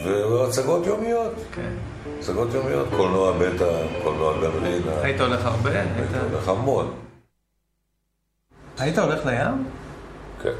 והצגות 0.04 0.86
יומיות. 0.86 1.32
כן. 1.52 1.72
הצגות 2.18 2.48
יומיות, 2.54 2.88
קולנוע 2.96 3.32
בטא, 3.32 3.86
קולנוע 4.02 4.34
גמרינה. 4.42 5.00
היית 5.02 5.20
הולך 5.20 5.46
הרבה? 5.46 5.70
היית 5.70 6.10
הולך 6.30 6.48
המון. 6.48 6.94
היית 8.78 8.98
הולך 8.98 9.26
לים? 9.26 9.68
כן. 10.42 10.52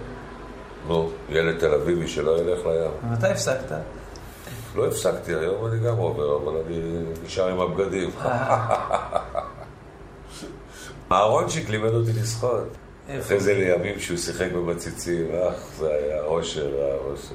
נו, 0.88 1.10
ילד 1.28 1.58
תל 1.58 1.74
אביבי 1.74 2.08
שלא 2.08 2.38
ילך 2.38 2.66
לים. 2.66 3.12
מתי 3.12 3.26
הפסקת? 3.26 3.76
לא 4.76 4.86
הפסקתי, 4.86 5.34
היום 5.34 5.66
אני 5.66 5.80
גם 5.80 5.96
עובר, 5.96 6.36
אבל 6.36 6.60
אני 6.66 6.78
נשאר 7.24 7.48
עם 7.48 7.60
הבגדים. 7.60 8.10
אהרונצ'יק 11.12 11.68
לימד 11.68 11.94
אותי 11.94 12.12
לשחות. 12.12 12.64
אחרי 13.20 13.40
זה 13.40 13.54
לימים 13.54 14.00
שהוא 14.00 14.18
שיחק 14.18 14.52
במציצים, 14.52 15.26
אך, 15.34 15.54
זה 15.78 15.88
היה 15.88 16.22
אושר, 16.24 16.70
אושר. 17.04 17.34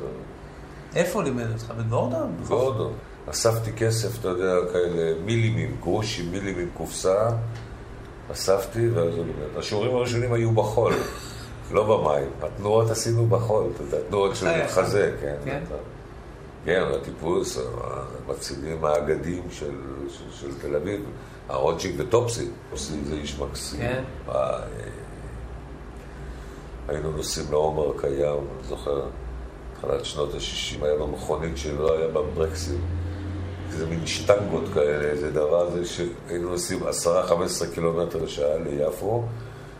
איפה 0.97 1.23
לימד 1.23 1.51
אותך? 1.51 1.73
בגורדון? 1.77 2.35
גורדון. 2.47 2.93
אספתי 3.29 3.71
כסף, 3.71 4.19
אתה 4.19 4.27
יודע, 4.27 4.71
כאלה 4.73 5.13
מילימים, 5.25 5.77
גרושים, 5.81 6.31
מילימים, 6.31 6.69
קופסה, 6.73 7.29
אספתי, 8.31 8.89
והשיעורים 9.55 9.95
הראשונים 9.95 10.33
היו 10.33 10.51
בחול, 10.51 10.93
לא 11.71 11.83
במים. 11.83 12.29
התנועות 12.41 12.89
עשינו 12.89 13.25
בחול, 13.25 13.65
אתה 13.75 13.83
יודע, 13.83 13.97
תנועות 14.09 14.35
של 14.35 14.67
חזה, 14.67 15.15
כן. 15.21 15.35
כן? 15.45 15.59
כן, 16.65 16.83
הטיפוס, 16.95 17.59
המצילים 18.27 18.85
האגדים 18.85 19.43
של, 19.51 19.75
של, 20.09 20.31
של 20.31 20.59
תל 20.61 20.75
אביב, 20.75 21.01
הרוטשיק 21.49 21.95
וטופסי, 21.97 22.47
טופסי 22.69 22.93
זה 23.05 23.15
איש 23.15 23.39
מקסים. 23.39 23.79
כן. 23.79 24.03
אה, 24.29 24.59
היינו 26.87 27.11
נוסעים 27.11 27.51
לעומר 27.51 28.01
קיים, 28.01 28.37
אני 28.37 28.67
זוכר, 28.67 29.01
תחילת 29.81 30.05
שנות 30.05 30.33
ה-60 30.33 30.85
היה 30.85 30.95
לו 30.95 31.07
מכונית 31.07 31.57
שלא 31.57 31.97
היה 31.97 32.07
בה 32.07 32.21
ברקסים. 32.21 32.81
זה 33.69 33.85
מין 33.85 34.05
שטנגות 34.07 34.63
כאלה, 34.73 35.05
איזה 35.09 35.31
דבר 35.31 35.69
זה 35.71 35.85
שהיינו 35.85 36.49
נוסעים 36.49 36.79
10-15 36.83 36.83
קילומטר 37.73 38.23
לשעה 38.23 38.57
ליפו, 38.57 39.23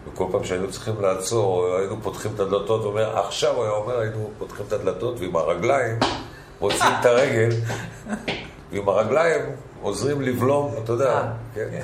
וכל 0.07 0.25
פעם 0.31 0.43
שהיינו 0.43 0.71
צריכים 0.71 1.01
לעצור, 1.01 1.75
היינו 1.75 1.97
פותחים 2.03 2.31
את 2.35 2.39
הדלתות, 2.39 2.81
הוא 2.81 2.89
אומר, 2.89 3.17
עכשיו, 3.19 3.55
הוא 3.55 3.63
היה 3.63 3.71
אומר, 3.73 3.99
היינו 3.99 4.29
פותחים 4.37 4.65
את 4.67 4.73
הדלתות 4.73 5.19
ועם 5.19 5.35
הרגליים 5.35 5.99
מוציאים 6.61 6.93
את 7.01 7.05
הרגל, 7.05 7.49
ועם 8.71 8.89
הרגליים 8.89 9.41
עוזרים 9.81 10.21
לבלום, 10.21 10.73
אתה 10.83 10.91
יודע, 10.93 11.31
כן. 11.55 11.81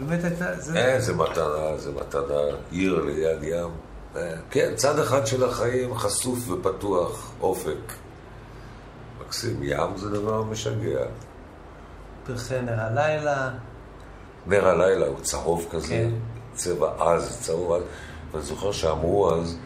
באמת 0.00 0.24
הייתה... 0.24 0.54
זה- 0.60 0.86
איזה 0.94 1.14
מתנה, 1.14 1.68
איזה 1.74 1.90
מתנה, 1.92 2.40
עיר 2.70 3.04
ליד 3.04 3.42
ים. 3.42 3.68
כן, 4.50 4.72
צד 4.76 4.98
אחד 4.98 5.26
של 5.26 5.44
החיים 5.44 5.94
חשוף 5.94 6.50
ופתוח, 6.50 7.32
אופק. 7.40 7.92
מקסים, 9.20 9.62
ים 9.62 9.96
זה 9.96 10.10
דבר 10.10 10.42
משגע. 10.42 11.04
פרחי 12.26 12.60
נר 12.60 12.80
הלילה. 12.80 13.50
נר 14.46 14.68
הלילה 14.68 15.06
הוא 15.06 15.20
צהוב 15.20 15.66
כזה, 15.70 15.88
כן. 15.88 16.10
צבע 16.54 17.14
עז, 17.14 17.38
צהוב 17.40 17.72
עז. 17.72 17.82
ואני 18.32 18.44
זוכר 18.44 18.72
שאמרו 18.72 19.34
אז, 19.34 19.58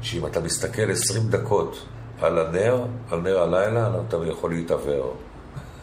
שאם 0.00 0.26
אתה 0.26 0.40
מסתכל 0.40 0.90
20 0.90 1.28
דקות 1.28 1.86
על 2.20 2.38
הנר, 2.38 2.86
על 3.10 3.20
נר 3.20 3.38
הלילה, 3.38 3.90
אתה 4.08 4.16
יכול 4.26 4.50
להתעוור. 4.50 5.16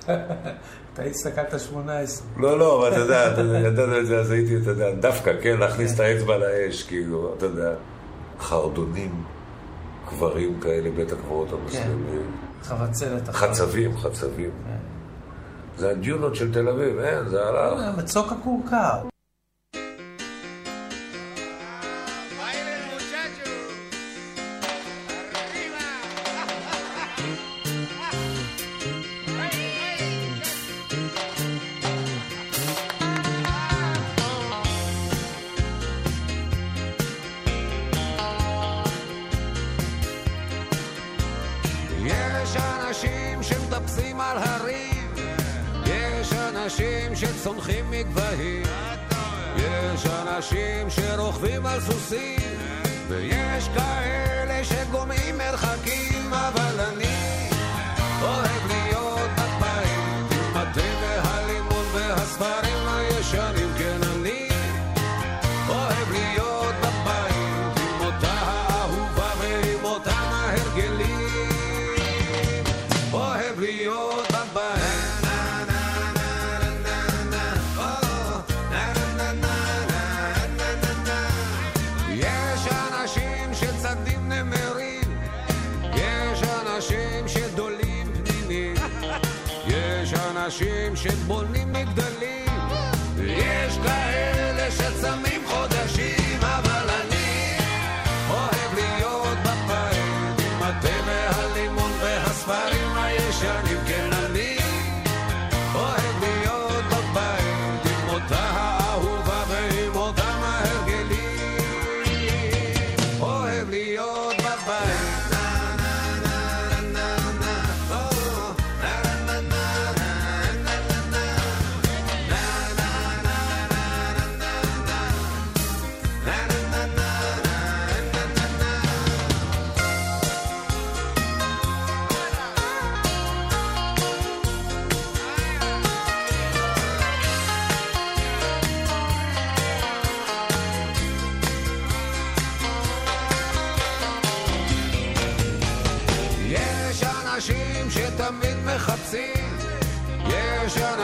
אתה 1.00 1.10
הסתכלת 1.10 1.60
18. 1.60 2.28
לא, 2.38 2.60
לא, 2.60 2.78
אבל 2.78 2.92
אתה 2.94 3.00
יודע, 3.00 3.34
אתה 3.34 3.42
ידענו 3.42 4.00
את 4.00 4.08
זה, 4.08 4.20
אז 4.20 4.32
הייתי, 4.32 4.58
אתה 4.58 4.70
יודע, 4.70 4.92
דווקא, 4.92 5.32
כן, 5.42 5.58
להכניס 5.60 5.96
את 5.96 6.00
האצבע 6.00 6.38
לאש, 6.38 6.84
כאילו, 6.84 7.34
אתה 7.38 7.46
יודע, 7.46 7.72
חרדונים, 8.40 9.24
קברים 10.10 10.60
כאלה, 10.60 10.90
בית 10.96 11.12
הקברות 11.12 11.54
המוסלמי. 11.54 12.20
חבצלת 12.64 13.30
אחת. 13.30 13.50
חצבים, 13.50 13.98
חצבים. 13.98 14.50
זה 15.78 15.90
הדיונות 15.90 16.36
של 16.36 16.54
תל 16.54 16.70
אביב, 16.70 17.00
אין, 17.00 17.30
זה 17.30 17.48
הלך. 17.48 17.80
אה, 17.80 17.92
מצוק 17.98 18.32
הכורכר. 18.32 18.98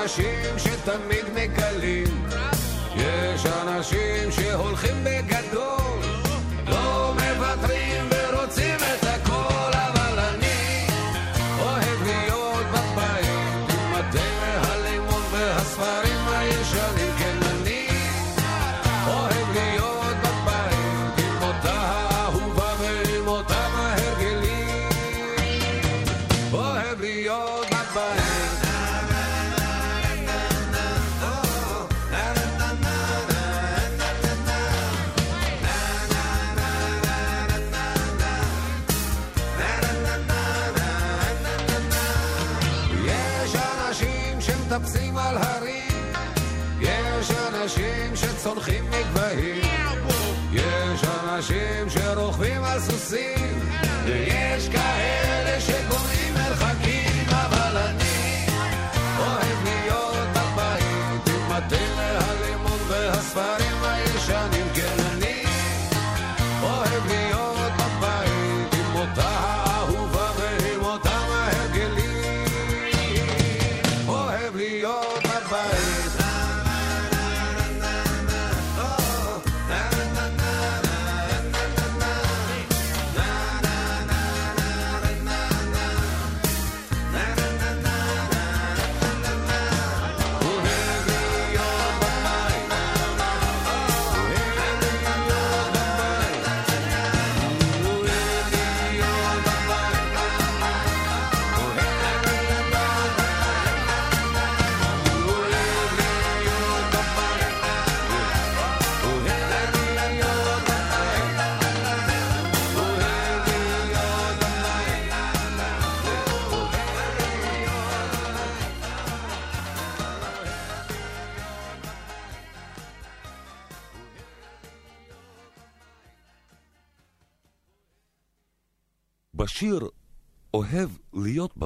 אנשים 0.06 0.60
שתמיד 0.60 1.26
מגלים, 1.36 2.28
יש 2.96 3.46
אנשים 3.46 4.32
שהולכים 4.32 4.96
בגדול, 5.04 5.15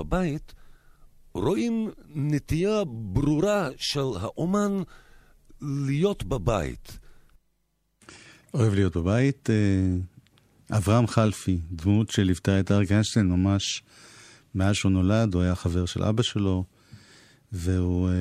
בבית" 0.10 0.54
רואים 1.34 1.92
נטייה 2.16 2.84
ברורה 2.86 3.70
של 3.78 4.00
האומן 4.20 4.82
להיות 5.62 6.24
בבית. 6.24 7.00
אוהב 8.54 8.74
להיות 8.74 8.98
בבית. 8.98 9.50
אה, 9.50 10.78
אברהם 10.78 11.08
חלפי, 11.08 11.60
דמות 11.72 12.10
שליוותה 12.10 12.60
את 12.60 12.72
אריק 12.72 12.92
איינשטיין 12.92 13.28
ממש 13.28 13.84
מאז 14.56 14.76
שהוא 14.76 14.92
נולד, 14.92 15.34
הוא 15.34 15.42
היה 15.42 15.56
חבר 15.56 15.86
של 15.86 16.04
אבא 16.04 16.24
שלו, 16.24 16.64
והוא 17.52 18.10
אה, 18.10 18.14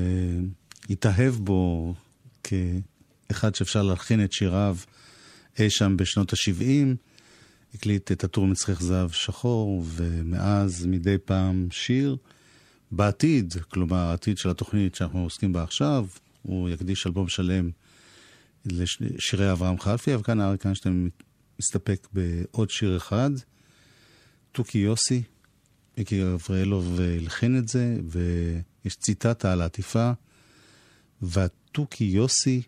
התאהב 0.91 1.35
בו 1.35 1.95
כאחד 2.45 3.55
שאפשר 3.55 3.83
להלחין 3.83 4.25
את 4.25 4.33
שיריו 4.33 4.77
אי 5.59 5.71
שם 5.71 5.97
בשנות 5.97 6.33
ה-70. 6.33 7.08
הקליט 7.75 8.13
את 8.13 8.25
הטור 8.25 8.47
מצחך 8.47 8.83
זהב 8.83 9.11
שחור, 9.11 9.85
ומאז 9.87 10.87
מדי 10.87 11.19
פעם 11.25 11.69
שיר. 11.71 12.17
בעתיד, 12.91 13.55
כלומר 13.69 13.97
העתיד 13.97 14.39
של 14.39 14.51
התוכנית 14.51 14.95
שאנחנו 14.95 15.23
עוסקים 15.23 15.53
בה 15.53 15.63
עכשיו, 15.63 16.07
הוא 16.43 16.69
יקדיש 16.69 17.07
אלבום 17.07 17.29
שלם 17.29 17.71
לשירי 18.67 19.53
אברהם 19.53 19.81
חלפי, 19.81 20.15
אבל 20.15 20.23
כאן 20.23 20.41
אריק 20.41 20.67
איינשטיין 20.67 21.11
מסתפק 21.59 22.09
בעוד 22.13 22.71
שיר 22.71 22.97
אחד, 22.97 23.31
תוכי 24.53 24.79
יוסי, 24.79 25.23
מיקי 25.99 26.21
גבריאלוב 26.21 27.01
הלחין 27.01 27.59
את 27.59 27.69
זה, 27.69 27.97
ויש 28.05 28.97
ציטטה 28.97 29.53
על 29.53 29.63
העטיפה, 29.63 30.13
והתוכי 31.23 32.05
יוסי, 32.05 32.63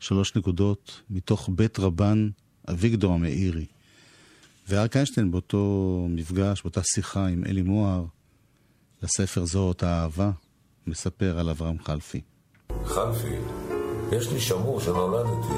שלוש 0.00 0.36
נקודות, 0.36 1.02
מתוך 1.10 1.50
בית 1.52 1.78
רבן 1.78 2.28
אביגדור 2.70 3.14
המאירי. 3.14 3.66
ואריק 4.68 4.96
איינשטיין 4.96 5.30
באותו 5.30 5.58
מפגש, 6.08 6.62
באותה 6.62 6.80
שיחה 6.82 7.26
עם 7.26 7.44
אלי 7.48 7.62
מוהר, 7.62 8.04
לספר 9.02 9.44
זוהות 9.44 9.82
האהבה, 9.82 10.30
מספר 10.86 11.38
על 11.38 11.50
אברהם 11.50 11.76
חלפי. 11.84 12.20
חלפי, 12.84 13.36
יש 14.12 14.32
לי 14.32 14.40
שמור 14.40 14.80
שנולדתי, 14.80 15.54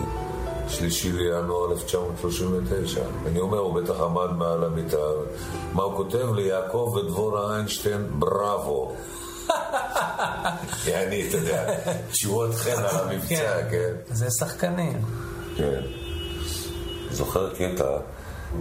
שלישי 0.69 1.13
לינואר 1.13 1.73
1939. 1.73 3.01
אני 3.27 3.41
אומר, 3.41 3.59
הוא 3.59 3.81
בטח 3.81 4.01
עמד 4.01 4.31
מעל 4.37 4.65
המיטה. 4.65 4.97
מה 5.73 5.83
הוא 5.83 5.97
כותב 5.97 6.35
לי? 6.35 6.43
יעקב 6.43 6.97
ודבורה 6.97 7.55
איינשטיין, 7.57 8.07
בראבו. 8.19 8.97
יעני, 10.87 11.29
אתה 11.29 11.37
יודע, 11.37 11.75
תשורות 12.11 12.55
חן 12.55 12.71
על 12.71 12.97
המבצע, 12.97 13.71
כן? 13.71 13.93
זה 14.07 14.31
שחקנים. 14.31 15.03
כן. 15.57 15.81
זוכר 17.11 17.55
קטע, 17.55 17.99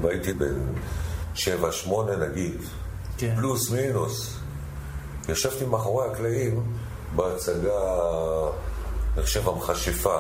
והייתי 0.02 0.34
בן 0.34 0.60
שבע, 1.34 1.72
שמונה 1.72 2.16
נגיד, 2.16 2.62
כן. 3.18 3.36
פלוס 3.36 3.72
מינוס. 3.72 4.38
ישבתי 5.30 5.66
מאחורי 5.66 6.08
הקלעים 6.08 6.64
בהצגה, 7.16 7.80
אני 9.16 9.24
חושב, 9.24 9.50
המכשפה. 9.50 10.18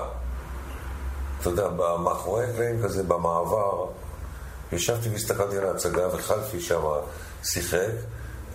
אתה 1.42 1.50
יודע, 1.50 1.70
מאחורי 2.04 2.46
הקלעים 2.46 2.84
כזה, 2.84 3.04
במעבר, 3.04 3.86
ישבתי 4.72 5.10
והסתכלתי 5.10 5.58
על 5.58 5.66
ההצגה, 5.66 6.16
וחלפי 6.16 6.62
שם 6.62 6.82
שיחק, 7.44 7.92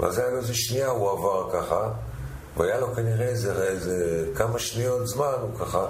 ואז 0.01 0.19
היה 0.19 0.31
לו 0.31 0.37
איזה 0.37 0.55
שנייה, 0.55 0.89
הוא 0.89 1.11
עבר 1.11 1.51
ככה, 1.53 1.91
והיה 2.57 2.81
לו 2.81 2.95
כנראה 2.95 3.27
איזה, 3.27 3.63
איזה 3.63 4.27
כמה 4.35 4.59
שניות 4.59 5.07
זמן, 5.07 5.35
הוא 5.41 5.59
ככה 5.61 5.87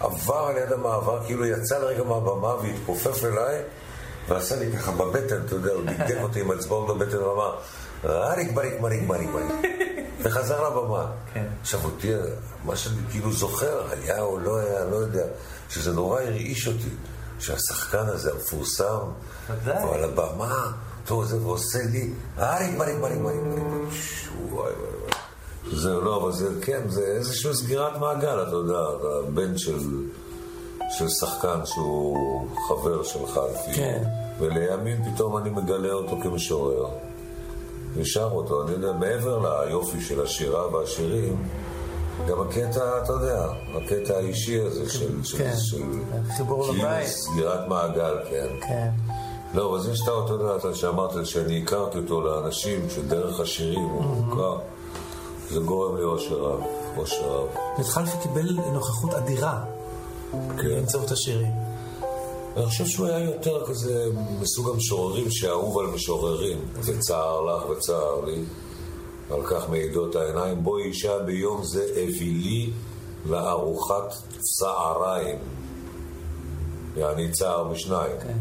עבר 0.00 0.46
על 0.48 0.56
יד 0.56 0.72
המעבר, 0.72 1.24
כאילו 1.26 1.46
יצא 1.46 1.78
לרגע 1.78 2.02
מהבמה 2.02 2.54
והתכופף 2.54 3.24
אליי, 3.24 3.62
ועשה 4.28 4.56
לי 4.56 4.72
ככה 4.72 4.92
בבטן, 4.92 5.36
אתה 5.46 5.54
יודע, 5.54 5.72
הוא 5.72 5.84
דקדק 5.84 6.16
אותי 6.22 6.40
עם 6.40 6.52
אצבעות 6.52 6.86
בבטן 6.88 7.16
ואמר, 7.16 7.54
אריק 8.04 8.52
בריק 8.52 8.80
מריק 8.80 9.02
מריק 9.02 9.28
מריק. 9.30 9.72
וחזר 10.22 10.68
לבמה. 10.68 11.06
כן. 11.34 11.44
עכשיו 11.60 11.80
אותי, 11.84 12.12
מה 12.64 12.76
שאני 12.76 12.96
כאילו 13.10 13.32
זוכר, 13.32 13.86
היה 13.90 14.22
או 14.22 14.38
לא 14.38 14.58
היה, 14.58 14.84
לא 14.84 14.96
יודע, 14.96 15.24
שזה 15.70 15.92
נורא 15.92 16.20
הרעיש 16.20 16.68
אותי, 16.68 16.88
שהשחקן 17.38 18.06
הזה 18.06 18.32
המפורסם. 18.32 18.98
הוא 19.64 19.94
על 19.94 20.04
הבמה, 20.04 20.72
טוב, 21.04 21.24
זה 21.24 21.36
ועושה 21.36 21.78
לי, 21.92 22.12
אריק 22.38 22.78
בריק 22.78 22.96
מריק 22.96 23.18
מריק 23.18 23.40
מריק. 23.42 23.92
שו, 23.92 24.30
וואי 24.50 24.72
וואי 24.72 24.72
וואי. 24.72 25.12
זהו, 25.72 26.00
לא, 26.00 26.22
אבל 26.22 26.32
זה, 26.32 26.48
כן, 26.62 26.82
זה 26.88 27.02
איזושהי 27.02 27.54
סגירת 27.54 27.98
מעגל, 27.98 28.42
אתה 28.42 28.56
יודע, 28.56 28.78
אתה 28.98 29.30
בן 29.30 29.58
של... 29.58 29.78
של 30.90 31.08
שחקן 31.08 31.60
שהוא 31.64 32.16
חבר 32.68 33.02
של 33.02 33.26
חלפי. 33.26 33.72
כן. 33.74 34.02
ולימים 34.38 35.02
פתאום 35.04 35.36
אני 35.36 35.50
מגלה 35.50 35.92
אותו 35.92 36.16
כמשורר. 36.22 36.86
ושר 37.96 38.28
אותו, 38.32 38.62
אני 38.62 38.72
יודע, 38.72 38.92
מעבר 38.92 39.38
ליופי 39.38 40.00
של 40.00 40.22
השירה 40.22 40.74
והשירים, 40.74 41.48
גם 42.28 42.40
הקטע, 42.40 43.02
אתה 43.02 43.12
יודע, 43.12 43.46
הקטע 43.74 44.16
האישי 44.16 44.60
הזה 44.60 44.90
של... 44.92 45.24
של- 45.24 45.38
כן. 45.38 45.52
של... 45.56 45.82
חיבור 46.36 46.62
כאילו 46.66 46.78
לבית. 46.84 47.08
סגירת 47.08 47.68
מעגל, 47.68 48.16
כן. 48.30 48.46
כן. 48.68 48.88
לא, 49.54 49.70
אבל 49.70 49.80
זה 49.80 49.96
שאתה, 49.96 50.10
אתה 50.24 50.32
יודע, 50.32 50.56
אתה 50.56 50.74
שאמרת 50.74 51.26
שאני 51.26 51.62
הכרתי 51.62 51.98
אותו 51.98 52.20
לאנשים 52.20 52.90
שדרך 52.90 53.40
השירים 53.40 53.80
הוא 53.84 54.02
מוכר, 54.02 54.56
זה 55.50 55.60
גורם 55.60 55.96
לי 55.96 56.02
אושר 56.02 56.34
רב, 56.34 56.60
אושר 56.96 57.28
רב. 57.28 57.46
וחלפי 57.80 58.16
קיבל 58.22 58.52
נוכחות 58.72 59.14
אדירה 59.14 59.60
כן. 59.64 59.73
באמצעות 60.56 61.10
השירים. 61.10 61.52
אני 62.56 62.66
חושב 62.66 62.86
שהוא 62.86 63.06
היה 63.06 63.18
יותר 63.18 63.66
כזה 63.66 64.06
מסוג 64.40 64.68
המשוררים 64.74 65.30
שאהוב 65.30 65.78
על 65.78 65.86
משוררים. 65.86 66.58
וצער 66.84 67.40
לך 67.40 67.68
וצער 67.68 68.20
לי, 68.20 68.42
על 69.30 69.46
כך 69.46 69.68
מעידות 69.68 70.16
העיניים. 70.16 70.64
בואי 70.64 70.82
אישה 70.82 71.18
ביום 71.18 71.64
זה 71.64 71.84
הביא 71.90 72.42
לי 72.42 72.70
לארוחת 73.26 74.14
צעריים. 74.38 75.38
יעני 76.96 77.32
צער 77.32 77.64
בשניים. 77.64 78.16
כן. 78.22 78.38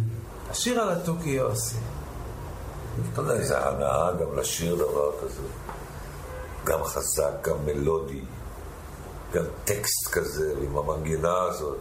השיר 0.49 0.81
על 0.81 0.89
התוכי 0.89 1.29
יוסי. 1.29 1.77
אתה 3.13 3.21
יודע, 3.21 3.33
איזה 3.33 3.69
הנאה 3.69 4.11
גם 4.11 4.37
לשיר 4.37 4.75
דבר 4.75 5.11
כזה. 5.21 5.41
גם 6.63 6.83
חזק, 6.83 7.47
גם 7.47 7.65
מלודי, 7.65 8.21
גם 9.33 9.43
טקסט 9.65 10.07
כזה 10.11 10.53
עם 10.61 10.77
המנגינה 10.77 11.41
הזאת. 11.41 11.79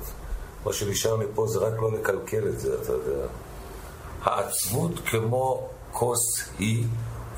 מה 0.64 0.72
שנשאר 0.72 1.16
לי 1.16 1.26
פה 1.34 1.46
זה 1.46 1.58
רק 1.58 1.72
לא 1.80 1.92
לקלקל 1.92 2.48
את 2.48 2.60
זה, 2.60 2.74
אתה 2.82 2.92
יודע. 2.92 3.26
העצבות 4.22 4.92
כמו 5.06 5.68
כוס 5.92 6.48
היא, 6.58 6.86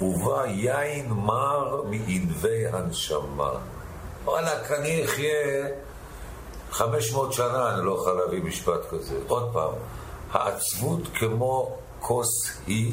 ובה 0.01 0.47
יין 0.47 1.11
מר 1.11 1.83
מענבי 1.83 2.67
הנשמה. 2.67 3.51
וואלכ, 4.25 4.71
אני 4.71 5.05
אחיה 5.05 5.67
500 6.71 7.33
שנה, 7.33 7.75
אני 7.75 7.87
לא 7.87 7.93
יכול 7.93 8.13
להביא 8.13 8.43
משפט 8.43 8.81
כזה. 8.91 9.19
עוד 9.29 9.53
פעם, 9.53 9.73
העצבות 10.33 11.01
כמו 11.15 11.77
כוס 12.01 12.59
היא, 12.67 12.93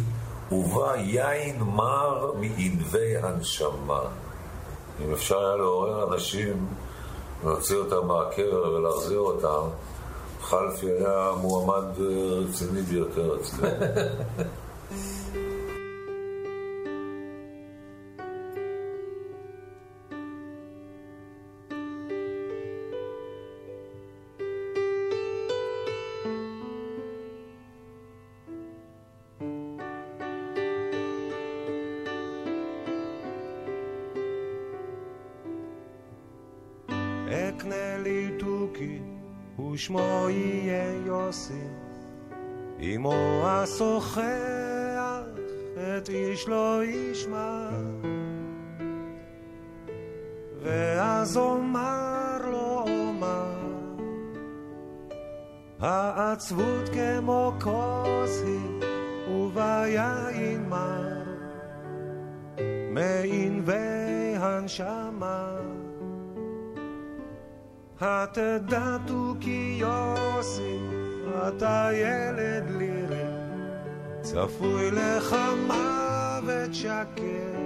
ובה 0.51 0.97
יין 0.97 1.61
מר 1.61 2.31
מענבי 2.33 3.17
הנשמה. 3.17 4.01
אם 5.05 5.13
אפשר 5.13 5.39
היה 5.39 5.55
לעורר 5.55 6.13
אנשים, 6.13 6.67
להוציא 7.43 7.75
אותם 7.75 8.07
מהקבר 8.07 8.73
ולהחזיר 8.73 9.19
אותם, 9.19 9.67
חלפי 10.41 10.91
היה 10.91 11.31
מועמד 11.41 11.83
רציני 12.49 12.81
ביותר 12.81 13.35
אצלנו. 13.35 13.67
אקנה 37.31 37.97
לי 37.97 38.29
תוכי, 38.39 38.99
ושמו 39.59 40.27
יהיה 40.29 40.93
יוסי. 41.05 41.63
אמו 42.81 43.43
השוחח, 43.45 44.21
את 45.73 46.09
איש 46.09 46.47
לא 46.47 46.85
ישמע. 46.85 47.69
ואז 50.61 51.37
אומר 51.37 52.37
לו 52.51 52.85
אומר, 52.87 53.51
העצבות 55.79 56.89
כמו 56.89 57.53
כוס 57.61 58.41
היא, 58.45 58.89
וביין 59.29 60.69
מר, 60.69 61.23
מענבי 62.91 64.35
הנשמה. 64.35 65.50
התדעתו 68.01 69.35
כי 69.39 69.77
יוסי, 69.79 70.77
אתה 71.47 71.89
ילד 71.93 72.69
לירי, 72.69 73.23
צפוי 74.21 74.91
לך 74.91 75.35
מוות 75.67 76.73
שקר. 76.73 77.61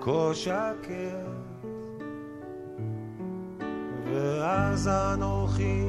כה 0.00 0.30
שקט, 0.34 0.90
ואז 4.04 4.88
אנוכי 4.88 5.84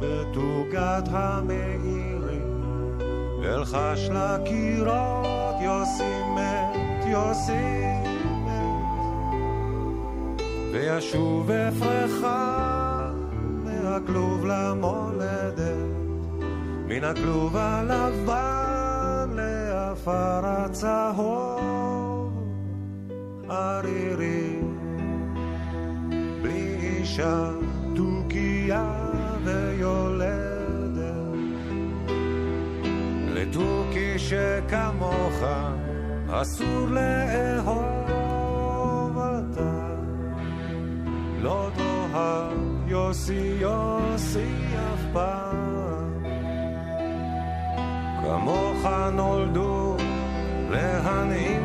בתוגת 0.00 1.08
המאירים, 1.10 2.60
אלחש 3.44 4.08
לקירות 4.12 5.54
יוסי 5.60 6.22
מת, 6.34 7.06
יוסי 7.06 7.89
וישוב 10.72 11.50
אפרחה 11.50 13.10
מהכלוב 13.64 14.46
למולדת, 14.46 15.60
מן 16.88 17.04
הכלוב 17.04 17.56
הלבן 17.56 19.30
לעפר 19.34 20.40
הצהוב. 20.46 21.90
ערירי, 23.48 24.60
בלי 26.42 26.76
אישה 26.80 27.50
תוכיה 27.96 28.92
ויולדת. 29.44 30.70
לתוכי 33.34 34.18
שכמוך 34.18 35.42
אסור 36.30 36.88
לאהוב 36.88 37.99
יוסי 42.90 43.56
יוסי 43.60 44.54
אף 44.74 45.00
פעם. 45.12 46.24
כמוך 48.22 48.86
נולדו 49.12 49.96
להנעים 50.70 51.59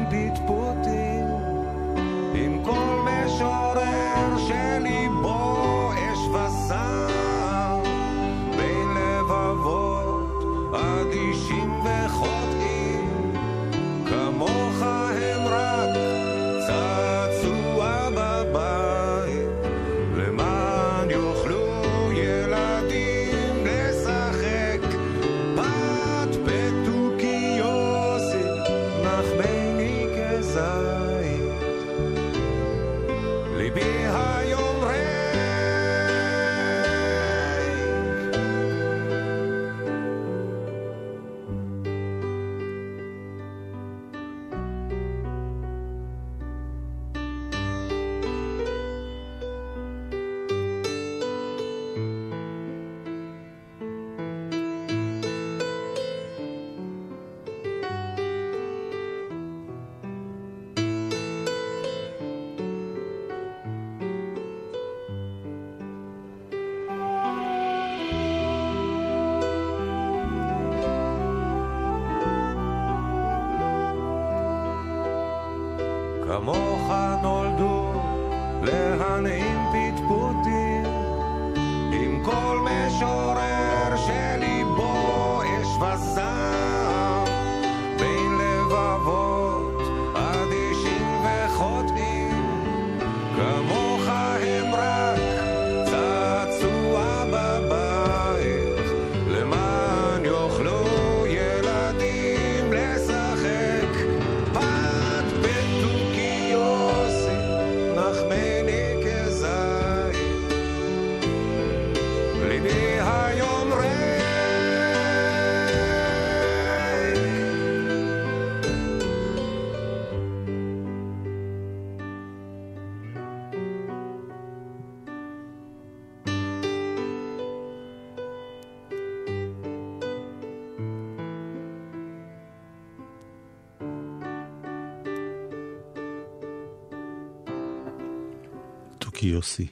יוסי. 139.35 139.67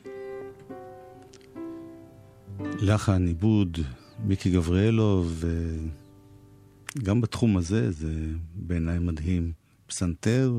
לחן, 2.59 3.28
עיבוד, 3.28 3.78
מיקי 4.20 4.51
גבריאלוב, 4.51 5.43
וגם 6.95 7.22
בתחום 7.22 7.57
הזה 7.57 7.91
זה 7.91 8.14
בעיניי 8.55 8.99
מדהים. 8.99 9.51
פסנתר 9.88 10.53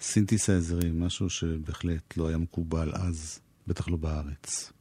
וסינתסייזרים, 0.00 1.00
משהו 1.00 1.30
שבהחלט 1.30 2.16
לא 2.16 2.28
היה 2.28 2.38
מקובל 2.38 2.92
אז, 2.94 3.40
בטח 3.66 3.88
לא 3.88 3.96
בארץ. 3.96 4.72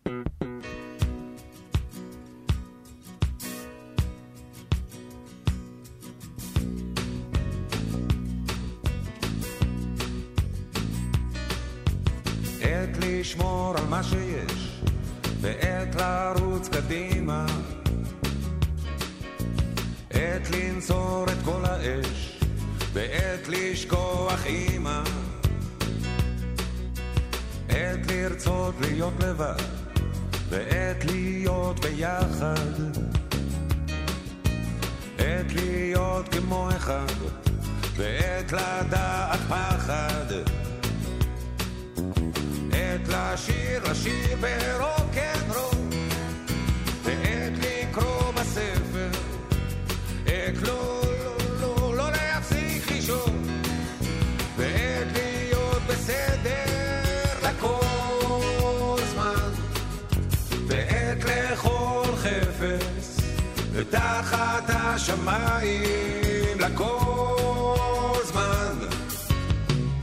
השמיים 65.02 66.60
לכל 66.60 68.16
זמן, 68.24 68.78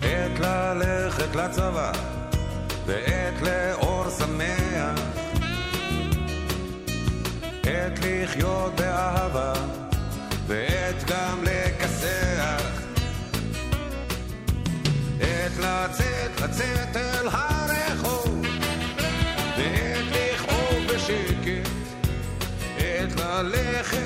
עת 0.03 0.41
ללכת 0.41 1.37
לצבא. 1.37 1.93
ועת 2.87 3.35
לאור 3.43 4.05
שמח, 4.19 5.01
עת 7.63 7.99
לחיות 8.03 8.75
באהבה, 8.77 9.53
ועת 10.47 11.05
גם 11.07 11.45
לכסח, 11.45 12.63
עת 15.21 15.59
לצאת, 15.59 16.41
לצאת 16.41 16.97
אל 16.97 17.29
הרחוב, 17.33 18.43
ועת 19.59 20.05
לכאוב 20.13 20.87
בשקט, 20.89 21.69
עת 22.79 23.21
ללכת, 23.21 24.06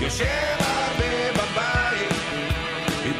יושב 0.00 0.24
הרבה 0.58 1.32
בבית, 1.32 2.12
עם 3.04 3.12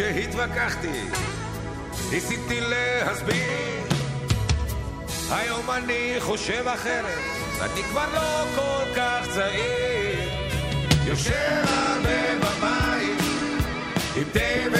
ימים 0.00 0.32
שהתווכחתי, 0.32 1.00
ניסיתי 2.10 2.60
להסביר. 2.60 3.82
היום 5.30 5.70
אני 5.70 6.14
חושב 6.18 6.68
אחרת, 6.68 7.18
אני 7.60 7.82
כבר 7.82 8.06
לא 8.14 8.44
כל 8.56 8.94
כך 8.96 9.26
צעיר. 9.34 10.30
יושב 11.06 11.64
הרבה 11.64 12.38
בבית, 12.38 13.22
עם 14.16 14.24
תה 14.32 14.77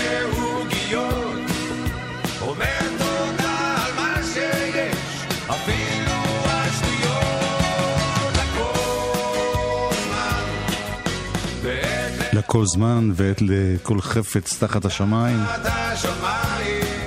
לכל 12.49 12.67
זמן 12.67 13.11
ועת 13.15 13.43
לכל 13.43 14.01
חפץ 14.01 14.59
תחת 14.59 14.85
השמיים. 14.85 15.39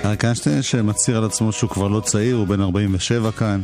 אריק 0.06 0.26
איינשטיין 0.26 0.62
שמצהיר 0.62 1.18
על 1.18 1.26
עצמו 1.26 1.52
שהוא 1.52 1.70
כבר 1.70 1.88
לא 1.88 2.00
צעיר, 2.00 2.36
הוא 2.36 2.48
בן 2.48 2.62
47 2.62 3.32
כאן. 3.32 3.62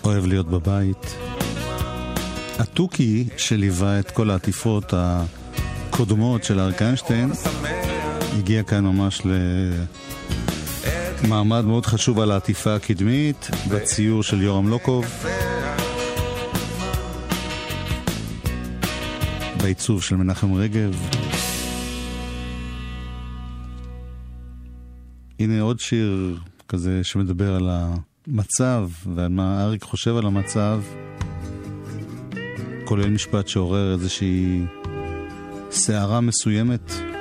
כל 0.00 0.10
אוהב 0.10 0.26
להיות 0.26 0.48
בבית. 0.48 1.16
התוכי 2.58 3.24
שליווה 3.36 4.00
את 4.00 4.10
כל 4.10 4.30
העטיפות 4.30 4.94
הקודמות 4.96 6.44
של 6.44 6.60
אריק 6.60 6.82
איינשטיין 6.82 7.30
הגיע 8.38 8.62
כאן 8.62 8.84
ממש 8.84 9.22
למעמד 11.24 11.64
מאוד 11.64 11.86
חשוב 11.86 12.20
על 12.20 12.30
העטיפה 12.30 12.74
הקדמית 12.74 13.50
בציור 13.70 14.22
של 14.22 14.42
יורם 14.42 14.68
לוקוב. 14.68 15.04
בעיצוב 19.62 20.02
של 20.02 20.16
מנחם 20.16 20.54
רגב. 20.54 21.08
הנה 25.38 25.60
עוד 25.60 25.80
שיר 25.80 26.38
כזה 26.68 27.04
שמדבר 27.04 27.54
על 27.54 27.70
המצב 27.70 28.88
ועל 29.14 29.28
מה 29.28 29.64
אריק 29.64 29.82
חושב 29.82 30.16
על 30.16 30.26
המצב. 30.26 30.82
כולל 32.84 33.10
משפט 33.10 33.48
שעורר 33.48 33.92
איזושהי 33.92 34.62
סערה 35.70 36.20
מסוימת. 36.20 37.13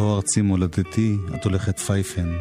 הו 0.00 0.16
ארצי 0.16 0.42
מולדתי, 0.42 1.18
את 1.34 1.44
הולכת 1.44 1.78
פייפן. 1.78 2.32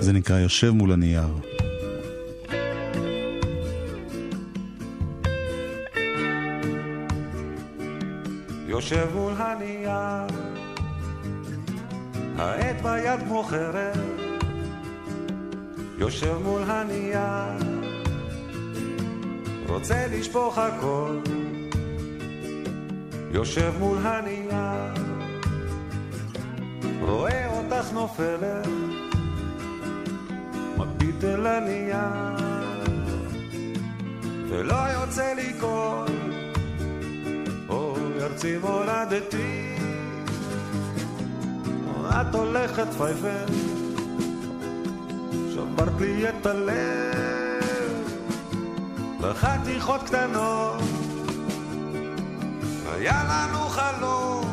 זה 0.00 0.12
נקרא 0.12 0.38
יושב 0.38 0.70
מול 0.70 0.92
הנייר. 0.92 1.28
יושב 8.66 9.06
מול 9.14 9.32
הנייר, 9.36 10.26
העט 12.38 12.82
ביד 12.82 13.20
כמו 13.28 13.42
חרב, 13.42 13.96
יושב 15.98 16.36
מול 16.44 16.62
הנייר, 16.62 17.58
רוצה 19.68 20.06
לשפוך 20.10 20.58
הכל, 20.58 21.18
יושב 23.36 23.72
מול 23.78 23.98
הנייר, 24.02 24.94
רואה 27.00 27.46
אותך 27.46 27.92
נופלת, 27.92 28.66
מביט 30.78 31.24
אל 31.24 31.46
הנייר, 31.46 31.98
ולא 34.48 34.74
יוצא 34.74 35.32
לי 35.32 35.52
קול. 35.60 36.06
אוי 37.68 38.22
ארצי 38.22 38.58
מולדתי, 38.58 39.76
את 42.10 42.34
הולכת 42.34 42.88
פייפן, 42.98 43.52
שברת 45.54 46.00
לי 46.00 46.28
את 46.28 46.46
הלב, 46.46 47.92
בחתיכות 49.20 50.02
קטנות, 50.02 50.82
היה 52.96 53.22
לנו 53.28 53.58
חלום, 53.58 54.44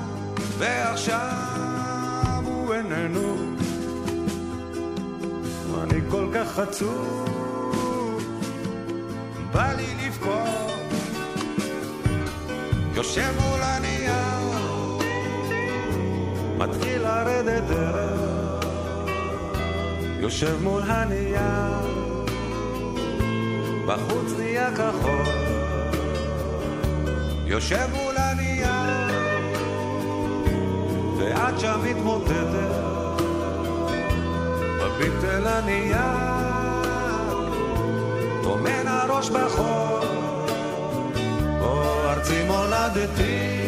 ועכשיו 0.58 2.42
הוא 2.46 2.74
איננו, 2.74 3.56
אני 5.84 6.00
כל 6.10 6.28
כך 6.34 6.60
עצוב, 6.60 7.30
בא 9.52 9.74
לי 9.74 9.88
לבכות. 10.06 10.74
יושב 12.96 13.34
מול 13.42 13.62
הנייר, 13.62 15.00
מתחיל 16.58 17.02
לרדת 17.02 17.70
ערב, 17.70 18.64
יושב 20.20 20.64
מול 20.64 20.82
הנייר, 20.86 21.88
בחוץ 23.86 24.34
נהיה 24.38 24.70
כחול, 24.76 25.34
יושב 27.46 27.88
מול 27.94 28.13
ואת 31.44 31.60
שם 31.60 31.80
מתמוטטת, 31.84 32.74
מביט 34.80 35.24
אל 35.24 35.48
הנייר, 35.48 35.98
טומן 38.44 38.88
הראש 38.88 39.30
בחול, 39.30 40.08
או 41.62 41.84
ארצי 42.10 42.44
מולדתי, 42.48 43.60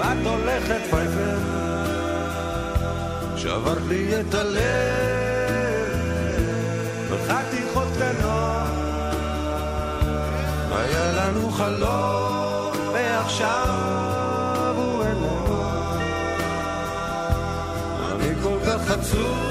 את 0.00 0.26
הולכת 0.26 0.80
פייפר, 0.90 1.38
שברת 3.36 3.82
לי 3.88 4.20
את 4.20 4.34
הלב, 4.34 4.56
בחתיכות 7.10 7.88
קטנות, 7.96 8.66
היה 10.70 11.12
לנו 11.12 11.50
חלום, 11.50 12.15
כל 19.12 19.45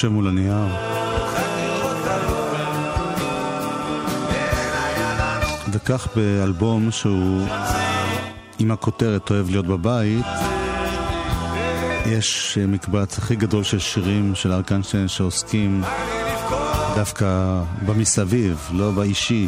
יושב 0.00 0.12
מול 0.12 0.28
הנייר. 0.28 0.66
וכך 5.72 6.08
באלבום 6.16 6.90
שהוא 6.90 7.46
עם 8.58 8.70
הכותרת 8.70 9.30
אוהב 9.30 9.50
להיות 9.50 9.66
בבית, 9.66 10.26
יש 12.06 12.58
אה, 12.60 12.66
מקבץ 12.66 13.18
הכי 13.18 13.36
גדול 13.36 13.64
של 13.64 13.78
שירים 13.78 14.34
של 14.34 14.52
אריק 14.52 14.72
איינשטיין 14.72 15.08
שעוסקים 15.08 15.82
דווקא 16.96 17.62
במסביב, 17.86 18.68
לא 18.72 18.90
באישי, 18.90 19.46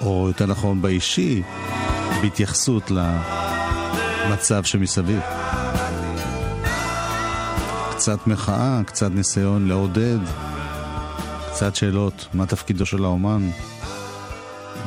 או 0.00 0.24
יותר 0.28 0.46
נכון 0.46 0.82
באישי, 0.82 1.42
בהתייחסות 2.22 2.90
למצב 4.26 4.64
שמסביב. 4.64 5.20
קצת 8.06 8.26
מחאה, 8.26 8.82
קצת 8.86 9.10
ניסיון 9.10 9.68
לעודד, 9.68 10.18
קצת 11.50 11.76
שאלות, 11.76 12.26
מה 12.34 12.46
תפקידו 12.46 12.86
של 12.86 13.04
האומן 13.04 13.50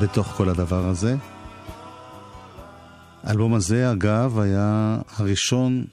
בתוך 0.01 0.27
כל 0.27 0.49
הדבר 0.49 0.85
הזה. 0.85 1.15
האלבום 3.23 3.53
הזה, 3.53 3.91
אגב, 3.91 4.39
היה 4.39 4.97
הראשון 5.17 5.85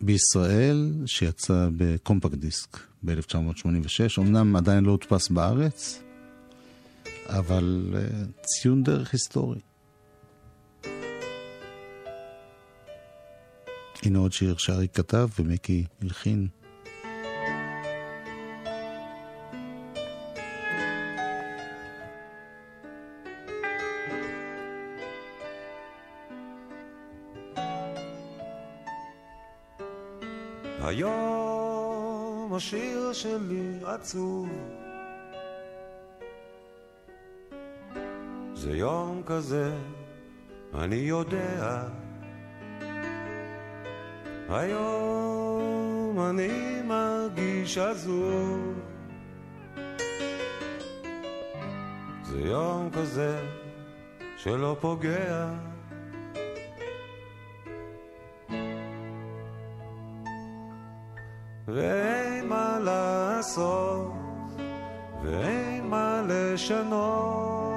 בישראל 0.00 0.92
שיצא 1.06 1.68
בקומפקט 1.76 2.34
דיסק 2.34 2.78
ב-1986. 3.02 4.18
אמנם 4.18 4.56
עדיין 4.56 4.84
לא 4.84 4.90
הודפס 4.90 5.28
בארץ, 5.28 6.02
אבל 7.26 7.92
uh, 7.92 8.46
ציון 8.46 8.82
דרך 8.82 9.12
היסטורי. 9.12 9.58
הנה 14.02 14.18
עוד 14.18 14.32
שיר 14.32 14.56
שאריק 14.56 14.96
כתב 14.96 15.28
ומיקי 15.38 15.84
הלחין. 16.02 16.46
היום 30.80 32.54
השיר 32.54 33.12
שלי 33.12 33.78
עצוב 33.84 34.48
זה 38.54 38.76
יום 38.76 39.22
כזה, 39.26 39.74
אני 40.74 40.96
יודע 40.96 41.88
היום 44.54 46.16
אני 46.30 46.82
מרגיש 46.84 47.78
עזוב. 47.78 48.74
זה 52.22 52.40
יום 52.40 52.90
כזה 52.92 53.40
שלא 54.36 54.76
פוגע. 54.80 55.48
ואין 61.68 62.48
מה 62.48 62.78
לעשות, 62.78 64.12
ואין 65.24 65.86
מה 65.86 66.22
לשנות, 66.28 67.70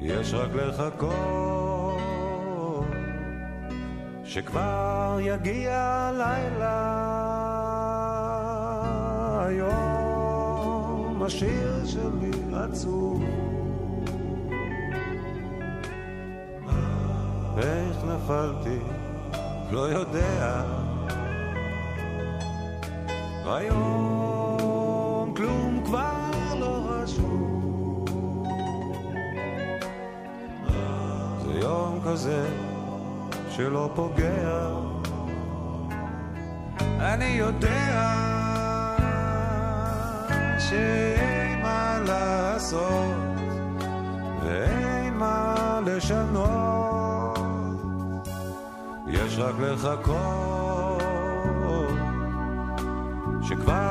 יש 0.00 0.34
רק 0.34 0.50
לחכות 0.54 1.67
שכבר 4.28 5.18
יגיע 5.20 5.82
הלילה. 5.82 6.98
היום 9.46 11.22
השיר 11.22 11.86
שלי 11.86 12.30
עצוב. 12.54 13.22
איך 17.58 18.04
נפלתי, 18.04 18.78
לא 19.70 19.80
יודע. 19.80 20.62
היום 23.46 25.34
כלום 25.36 25.82
כבר 25.84 26.30
לא 26.60 26.80
חשוב. 26.88 28.04
זה 31.44 31.58
יום 31.60 32.00
כזה 32.04 32.67
שלא 33.58 33.90
פוגע. 33.94 34.68
אני 37.00 37.24
יודע 37.24 38.04
שאין 40.58 41.62
מה 41.62 41.98
לעשות 42.06 43.16
ואין 44.44 45.14
מה 45.14 45.80
לשנות, 45.86 47.38
יש 49.06 49.38
רק 49.38 49.54
לחכות 49.58 51.02
שכבר 53.42 53.87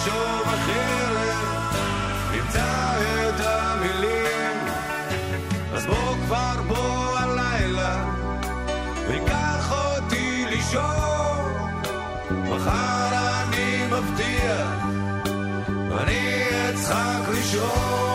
מחר 0.00 0.10
נחשוב 0.10 0.54
אחרת, 0.54 1.74
נמצא 2.32 2.98
את 3.28 3.40
המילים, 3.46 4.56
אז 5.74 5.86
בוא 5.86 6.14
כבר 6.26 6.62
בוא 6.68 7.18
הלילה, 7.18 8.04
ויקח 9.08 9.72
אותי 9.72 10.46
לישון, 10.50 11.52
מחר 12.30 13.08
אני 13.12 13.86
מבטיח, 13.86 14.84
אני 16.00 16.42
אצחק 16.70 17.28
לישון. 17.28 18.09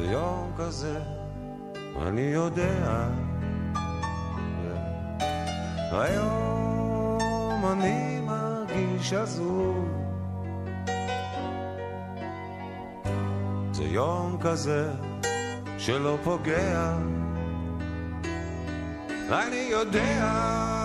זה 0.00 0.06
יום 0.06 0.52
כזה, 0.58 1.00
אני 2.02 2.20
יודע. 2.20 3.08
היום 5.92 7.64
אני 7.72 8.20
מרגיש 8.20 9.12
עזוב. 9.12 9.88
זה 13.72 13.84
יום 13.84 14.38
כזה 14.40 14.90
שלא 15.78 16.18
פוגע. 16.24 16.96
אני 19.30 19.68
יודע. 19.70 20.79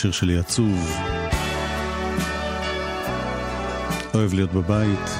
השיר 0.00 0.12
שלי 0.12 0.38
עצוב. 0.38 0.90
אוהב 4.14 4.34
להיות 4.34 4.52
בבית. 4.52 5.10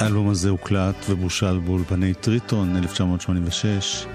האלבום 0.00 0.28
הזה 0.28 0.48
הוקלט 0.48 0.96
ובושל 1.08 1.58
באולפני 1.58 2.14
טריטון, 2.14 2.76
1986. 2.76 4.06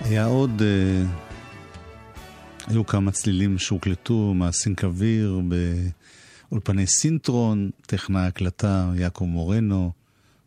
היה 0.00 0.24
עוד... 0.24 0.62
אה, 0.62 1.04
היו 2.66 2.86
כמה 2.86 3.10
צלילים 3.10 3.58
שהוקלטו 3.58 4.34
מהסינק 4.34 4.84
אוויר 4.84 5.40
באולפני 6.50 6.86
סינטרון, 6.86 7.70
טכנאי 7.86 8.26
הקלטה 8.26 8.90
יעקב 8.96 9.24
מורנו, 9.24 9.92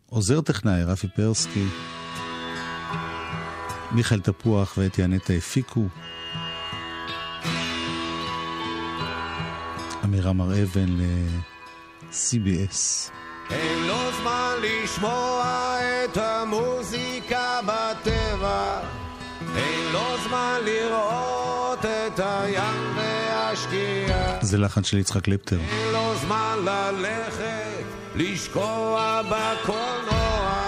עוזר 0.05 0.41
טכנאי 0.41 0.83
רפי 0.83 1.07
פרסקי, 1.15 1.65
מיכאל 3.91 4.19
תפוח 4.19 4.77
ואתי 4.77 5.03
הנטע 5.03 5.33
הפיקו. 5.33 5.87
עמירם 10.09 10.41
הר 10.41 10.63
אבן 10.63 10.85
ל-CBS. 10.87 12.77
אין 13.49 13.87
לו 13.87 13.97
זמן 14.21 14.55
לשמוע 14.61 15.77
את 16.03 16.17
המוזיקה 16.17 17.59
בטבע, 17.61 18.79
אין 19.55 19.91
לו 19.93 20.17
זמן 20.27 20.59
לראות 20.65 21.85
את 21.85 22.19
הים 22.23 22.97
והשקיעה, 22.97 24.37
זה 24.41 24.57
לחן 24.57 24.83
של 24.83 24.97
יצחק 24.97 25.23
קלפטר. 25.23 25.57
אין 25.59 25.93
לו 25.93 26.15
זמן 26.15 26.55
ללכת, 26.63 27.83
לשקוע 28.15 29.21
בקולנוע, 29.21 30.63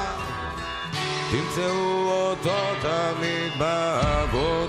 תמצאו 1.31 2.09
אותו 2.11 2.59
תמיד 2.81 3.51
בעבודה. 3.59 4.60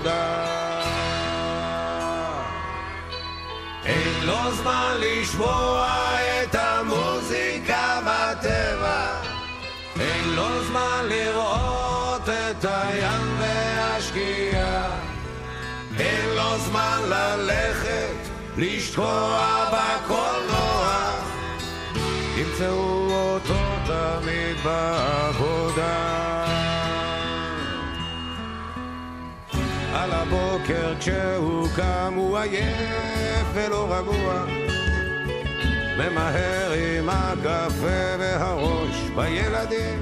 זמן 4.53 4.95
לשמוע 4.99 5.87
את 6.43 6.55
המוזיקה 6.55 7.99
בטבע, 8.01 9.07
אין 9.99 10.29
לו 10.35 10.63
זמן 10.63 11.05
לראות 11.09 12.29
את 12.29 12.65
הים 12.65 13.37
והשקיעה, 13.39 14.89
אין 15.99 16.29
לו 16.35 16.57
זמן 16.57 16.99
ללכת, 17.05 18.29
לשקוע 18.57 19.65
בקולנוע, 19.71 21.11
תמצאו 22.35 23.11
אותו 23.11 23.59
תמיד 23.85 24.57
בעבודה. 24.63 26.22
על 30.03 30.11
הבוקר 30.11 30.93
כשהוא 30.99 31.67
קם 31.75 32.13
הוא 32.15 32.37
עייף 32.37 33.47
ולא 33.53 33.87
רגוע, 33.89 34.45
ממהר 35.97 36.71
עם 36.71 37.09
הקפה 37.09 38.15
והראש 38.19 38.95
בילדים. 39.15 40.01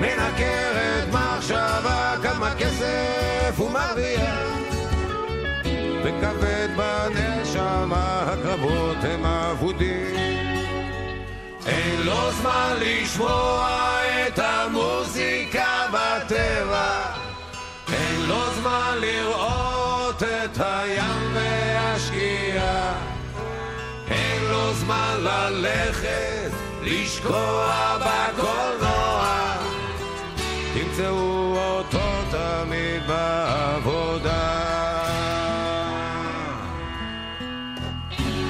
מנקרת 0.00 1.08
מחשבה 1.12 2.14
כמה 2.22 2.54
כסף 2.58 3.54
הוא 3.56 3.70
מרוויח. 3.70 4.46
וכבד 6.04 6.68
בנשמה 6.76 8.22
הקרבות 8.26 8.96
הם 9.02 9.26
אבודים. 9.26 10.16
אין 11.66 12.00
לו 12.00 12.32
זמן 12.32 12.74
לשמוע 12.80 13.78
את 14.26 14.38
המוזיקה 14.38 15.86
בטבע 15.92 17.15
לו 18.28 18.54
זמן 18.60 18.98
לראות 19.00 20.22
את 20.22 20.58
הים 20.60 21.34
והשקיעה 21.34 22.92
אין 24.10 24.42
לו 24.50 24.74
זמן 24.74 25.16
ללכת 25.18 26.50
לשקוע 26.82 27.96
בקולנוע 27.98 29.56
תמצאו 30.74 31.56
אותו 31.58 31.98
תמיד 32.30 33.06
בעבודה. 33.06 34.66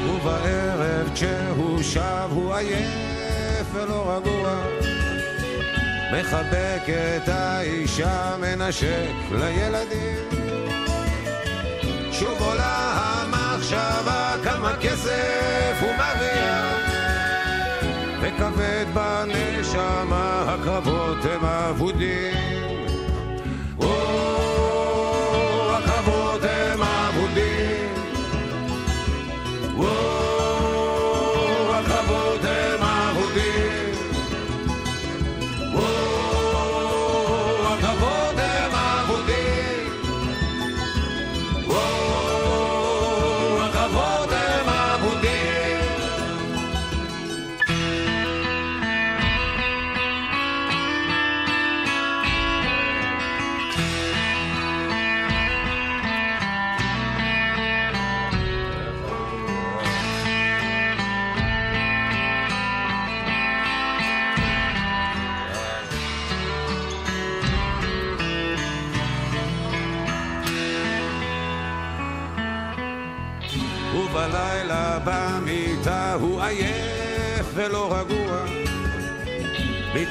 ובערב 0.09 1.11
כשהוא 1.15 1.83
שב 1.83 2.29
הוא 2.31 2.55
עייף 2.55 3.67
ולא 3.73 4.17
רגוע. 4.17 4.86
מחבק 6.13 6.83
את 6.89 7.29
האישה, 7.29 8.37
מנשק 8.41 9.13
לילדים. 9.31 10.29
שוב 12.13 12.43
עולה 12.43 12.93
המחשבה 12.97 14.35
כמה 14.45 14.73
כסף 14.81 15.77
הוא 15.81 15.91
מרוויח. 15.91 16.97
וכבד 18.21 18.85
בנשמה 18.95 20.45
הקרבות 20.49 21.25
הם 21.25 21.45
אבודים. 21.45 22.66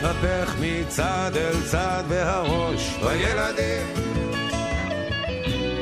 מתהפך 0.06 0.56
מצד 0.60 1.32
אל 1.36 1.62
צד 1.66 2.04
והראש 2.08 2.90
בילדים 3.04 3.88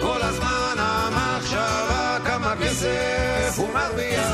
כל 0.02 0.22
הזמן 0.22 0.76
המחשבה 0.78 2.18
כמה 2.26 2.54
כסף 2.62 3.54
הוא 3.58 3.70
מרוויח. 3.74 4.34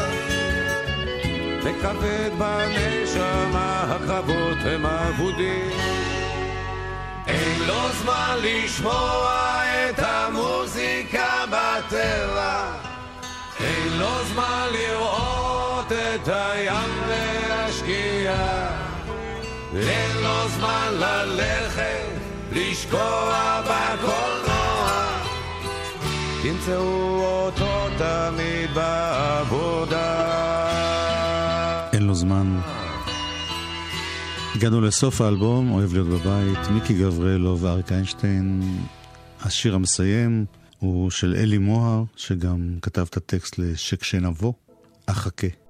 וכבד 1.64 2.30
בנשמה 2.38 3.86
הקרבות 3.90 4.58
הם 4.66 4.86
אבודים. 4.86 5.72
אין 7.28 7.62
לו 7.68 7.90
זמן 8.04 8.38
לשמוע 8.42 9.62
את 9.90 10.00
המוזיקה 10.00 11.46
בטבע 11.46 12.72
אין 13.60 14.00
לו 14.00 14.26
זמן 14.34 14.68
לראות 14.72 15.92
את 15.92 16.28
הים 16.28 16.90
והשקיעה 17.08 18.69
אין 19.76 20.18
לו 20.24 20.50
זמן 20.50 20.92
ללכת 20.94 22.10
לשקוע 22.52 23.62
בקולנוע 23.62 25.08
תמצאו 26.44 27.22
אותו 27.22 27.88
תמיד 27.98 28.74
בעבודה 28.74 30.30
אין 31.94 32.04
לו 32.04 32.16
זמן. 32.16 32.60
הגענו 34.56 34.82
לסוף 34.82 35.22
האלבום, 35.22 35.72
אוהב 35.72 35.94
להיות 35.94 36.08
בבית, 36.08 36.68
מיקי 36.72 36.94
גבריאלו 36.94 37.60
ואריק 37.60 37.92
איינשטיין. 37.92 38.62
השיר 39.42 39.76
המסיים 39.76 40.46
הוא 40.80 41.12
של 41.12 41.36
אלי 41.38 41.58
מוהר, 41.58 42.04
שגם 42.16 42.78
כתב 42.82 43.06
את 43.10 43.18
הטקסט 43.18 43.58
ל"שכשנבוא, 43.58 44.54
אחכה". 45.06 45.48
אחכה 45.48 45.69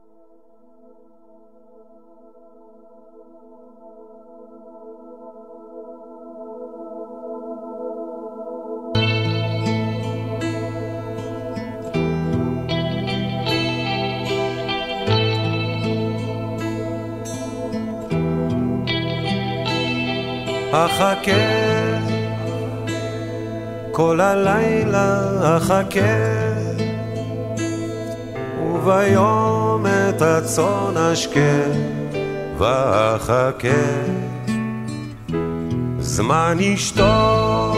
הלילה 24.29 25.57
אחכה. 25.57 25.99
וביום 28.73 29.85
את 29.85 30.21
הצאן 30.21 30.97
אשקה 30.97 31.63
ואחכה. 32.57 33.85
זמן 35.99 36.57
ישתוק 36.59 37.77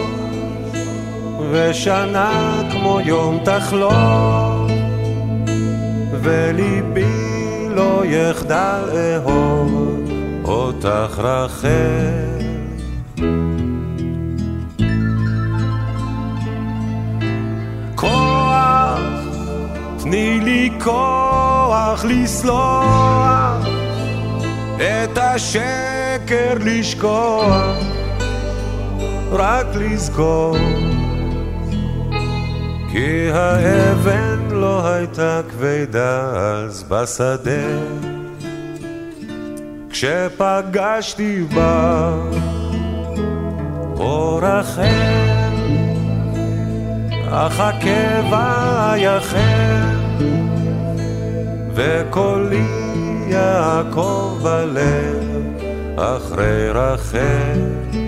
ושנה 1.51 2.61
כמו 2.71 2.99
יום 3.05 3.39
תחלוף 3.45 4.71
וליבי 6.21 7.67
לא 7.69 8.03
יחדל 8.05 8.83
אהוב 9.15 10.09
אותך 10.45 11.19
רחל 11.19 12.30
תני 20.11 20.39
לי 20.39 20.69
כוח 20.83 22.05
לסלוח, 22.05 23.67
את 24.75 25.17
השקר 25.17 26.53
לשכוח, 26.59 27.75
רק 29.31 29.65
לזכור, 29.75 30.57
כי 32.91 33.29
האבן 33.33 34.47
לא 34.51 34.87
הייתה 34.87 35.41
כבדה 35.49 36.31
אז 36.31 36.83
בשדה, 36.83 37.77
כשפגשתי 39.89 41.43
בה 41.53 42.13
אור 43.97 44.59
אחר. 44.59 45.31
אחכה 47.33 48.21
ויחל, 49.11 50.25
וקולי 51.73 52.65
יעקב 53.27 54.39
בלב 54.43 55.57
אחרי 55.97 56.69
רחל. 56.69 58.00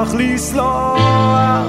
כוח 0.00 0.14
לסלוח, 0.14 1.68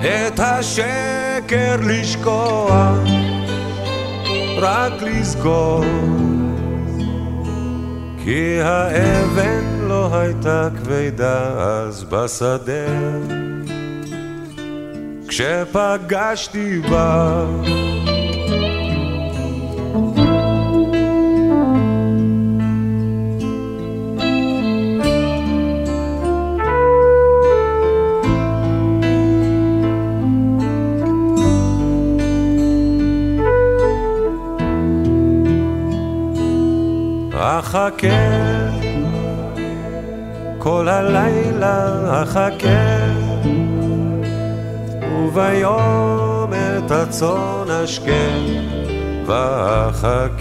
את 0.00 0.40
השקר 0.40 1.76
לשכוח, 1.80 2.98
רק 4.58 4.92
לזכור. 5.02 5.84
כי 8.24 8.60
האבן 8.62 9.64
לא 9.88 10.08
הייתה 10.12 10.68
כבדה 10.76 11.48
אז 11.58 12.04
בשדה, 12.04 12.88
כשפגשתי 15.28 16.80
בה. 16.90 17.44
אחכה. 37.68 38.08
כל 40.58 40.88
הלילה 40.88 42.22
אחכה. 42.22 42.68
וביום 45.18 46.52
את 46.54 46.90
הצאן 46.90 47.70
אשכה 47.84 48.28
ואחכה 49.26 50.38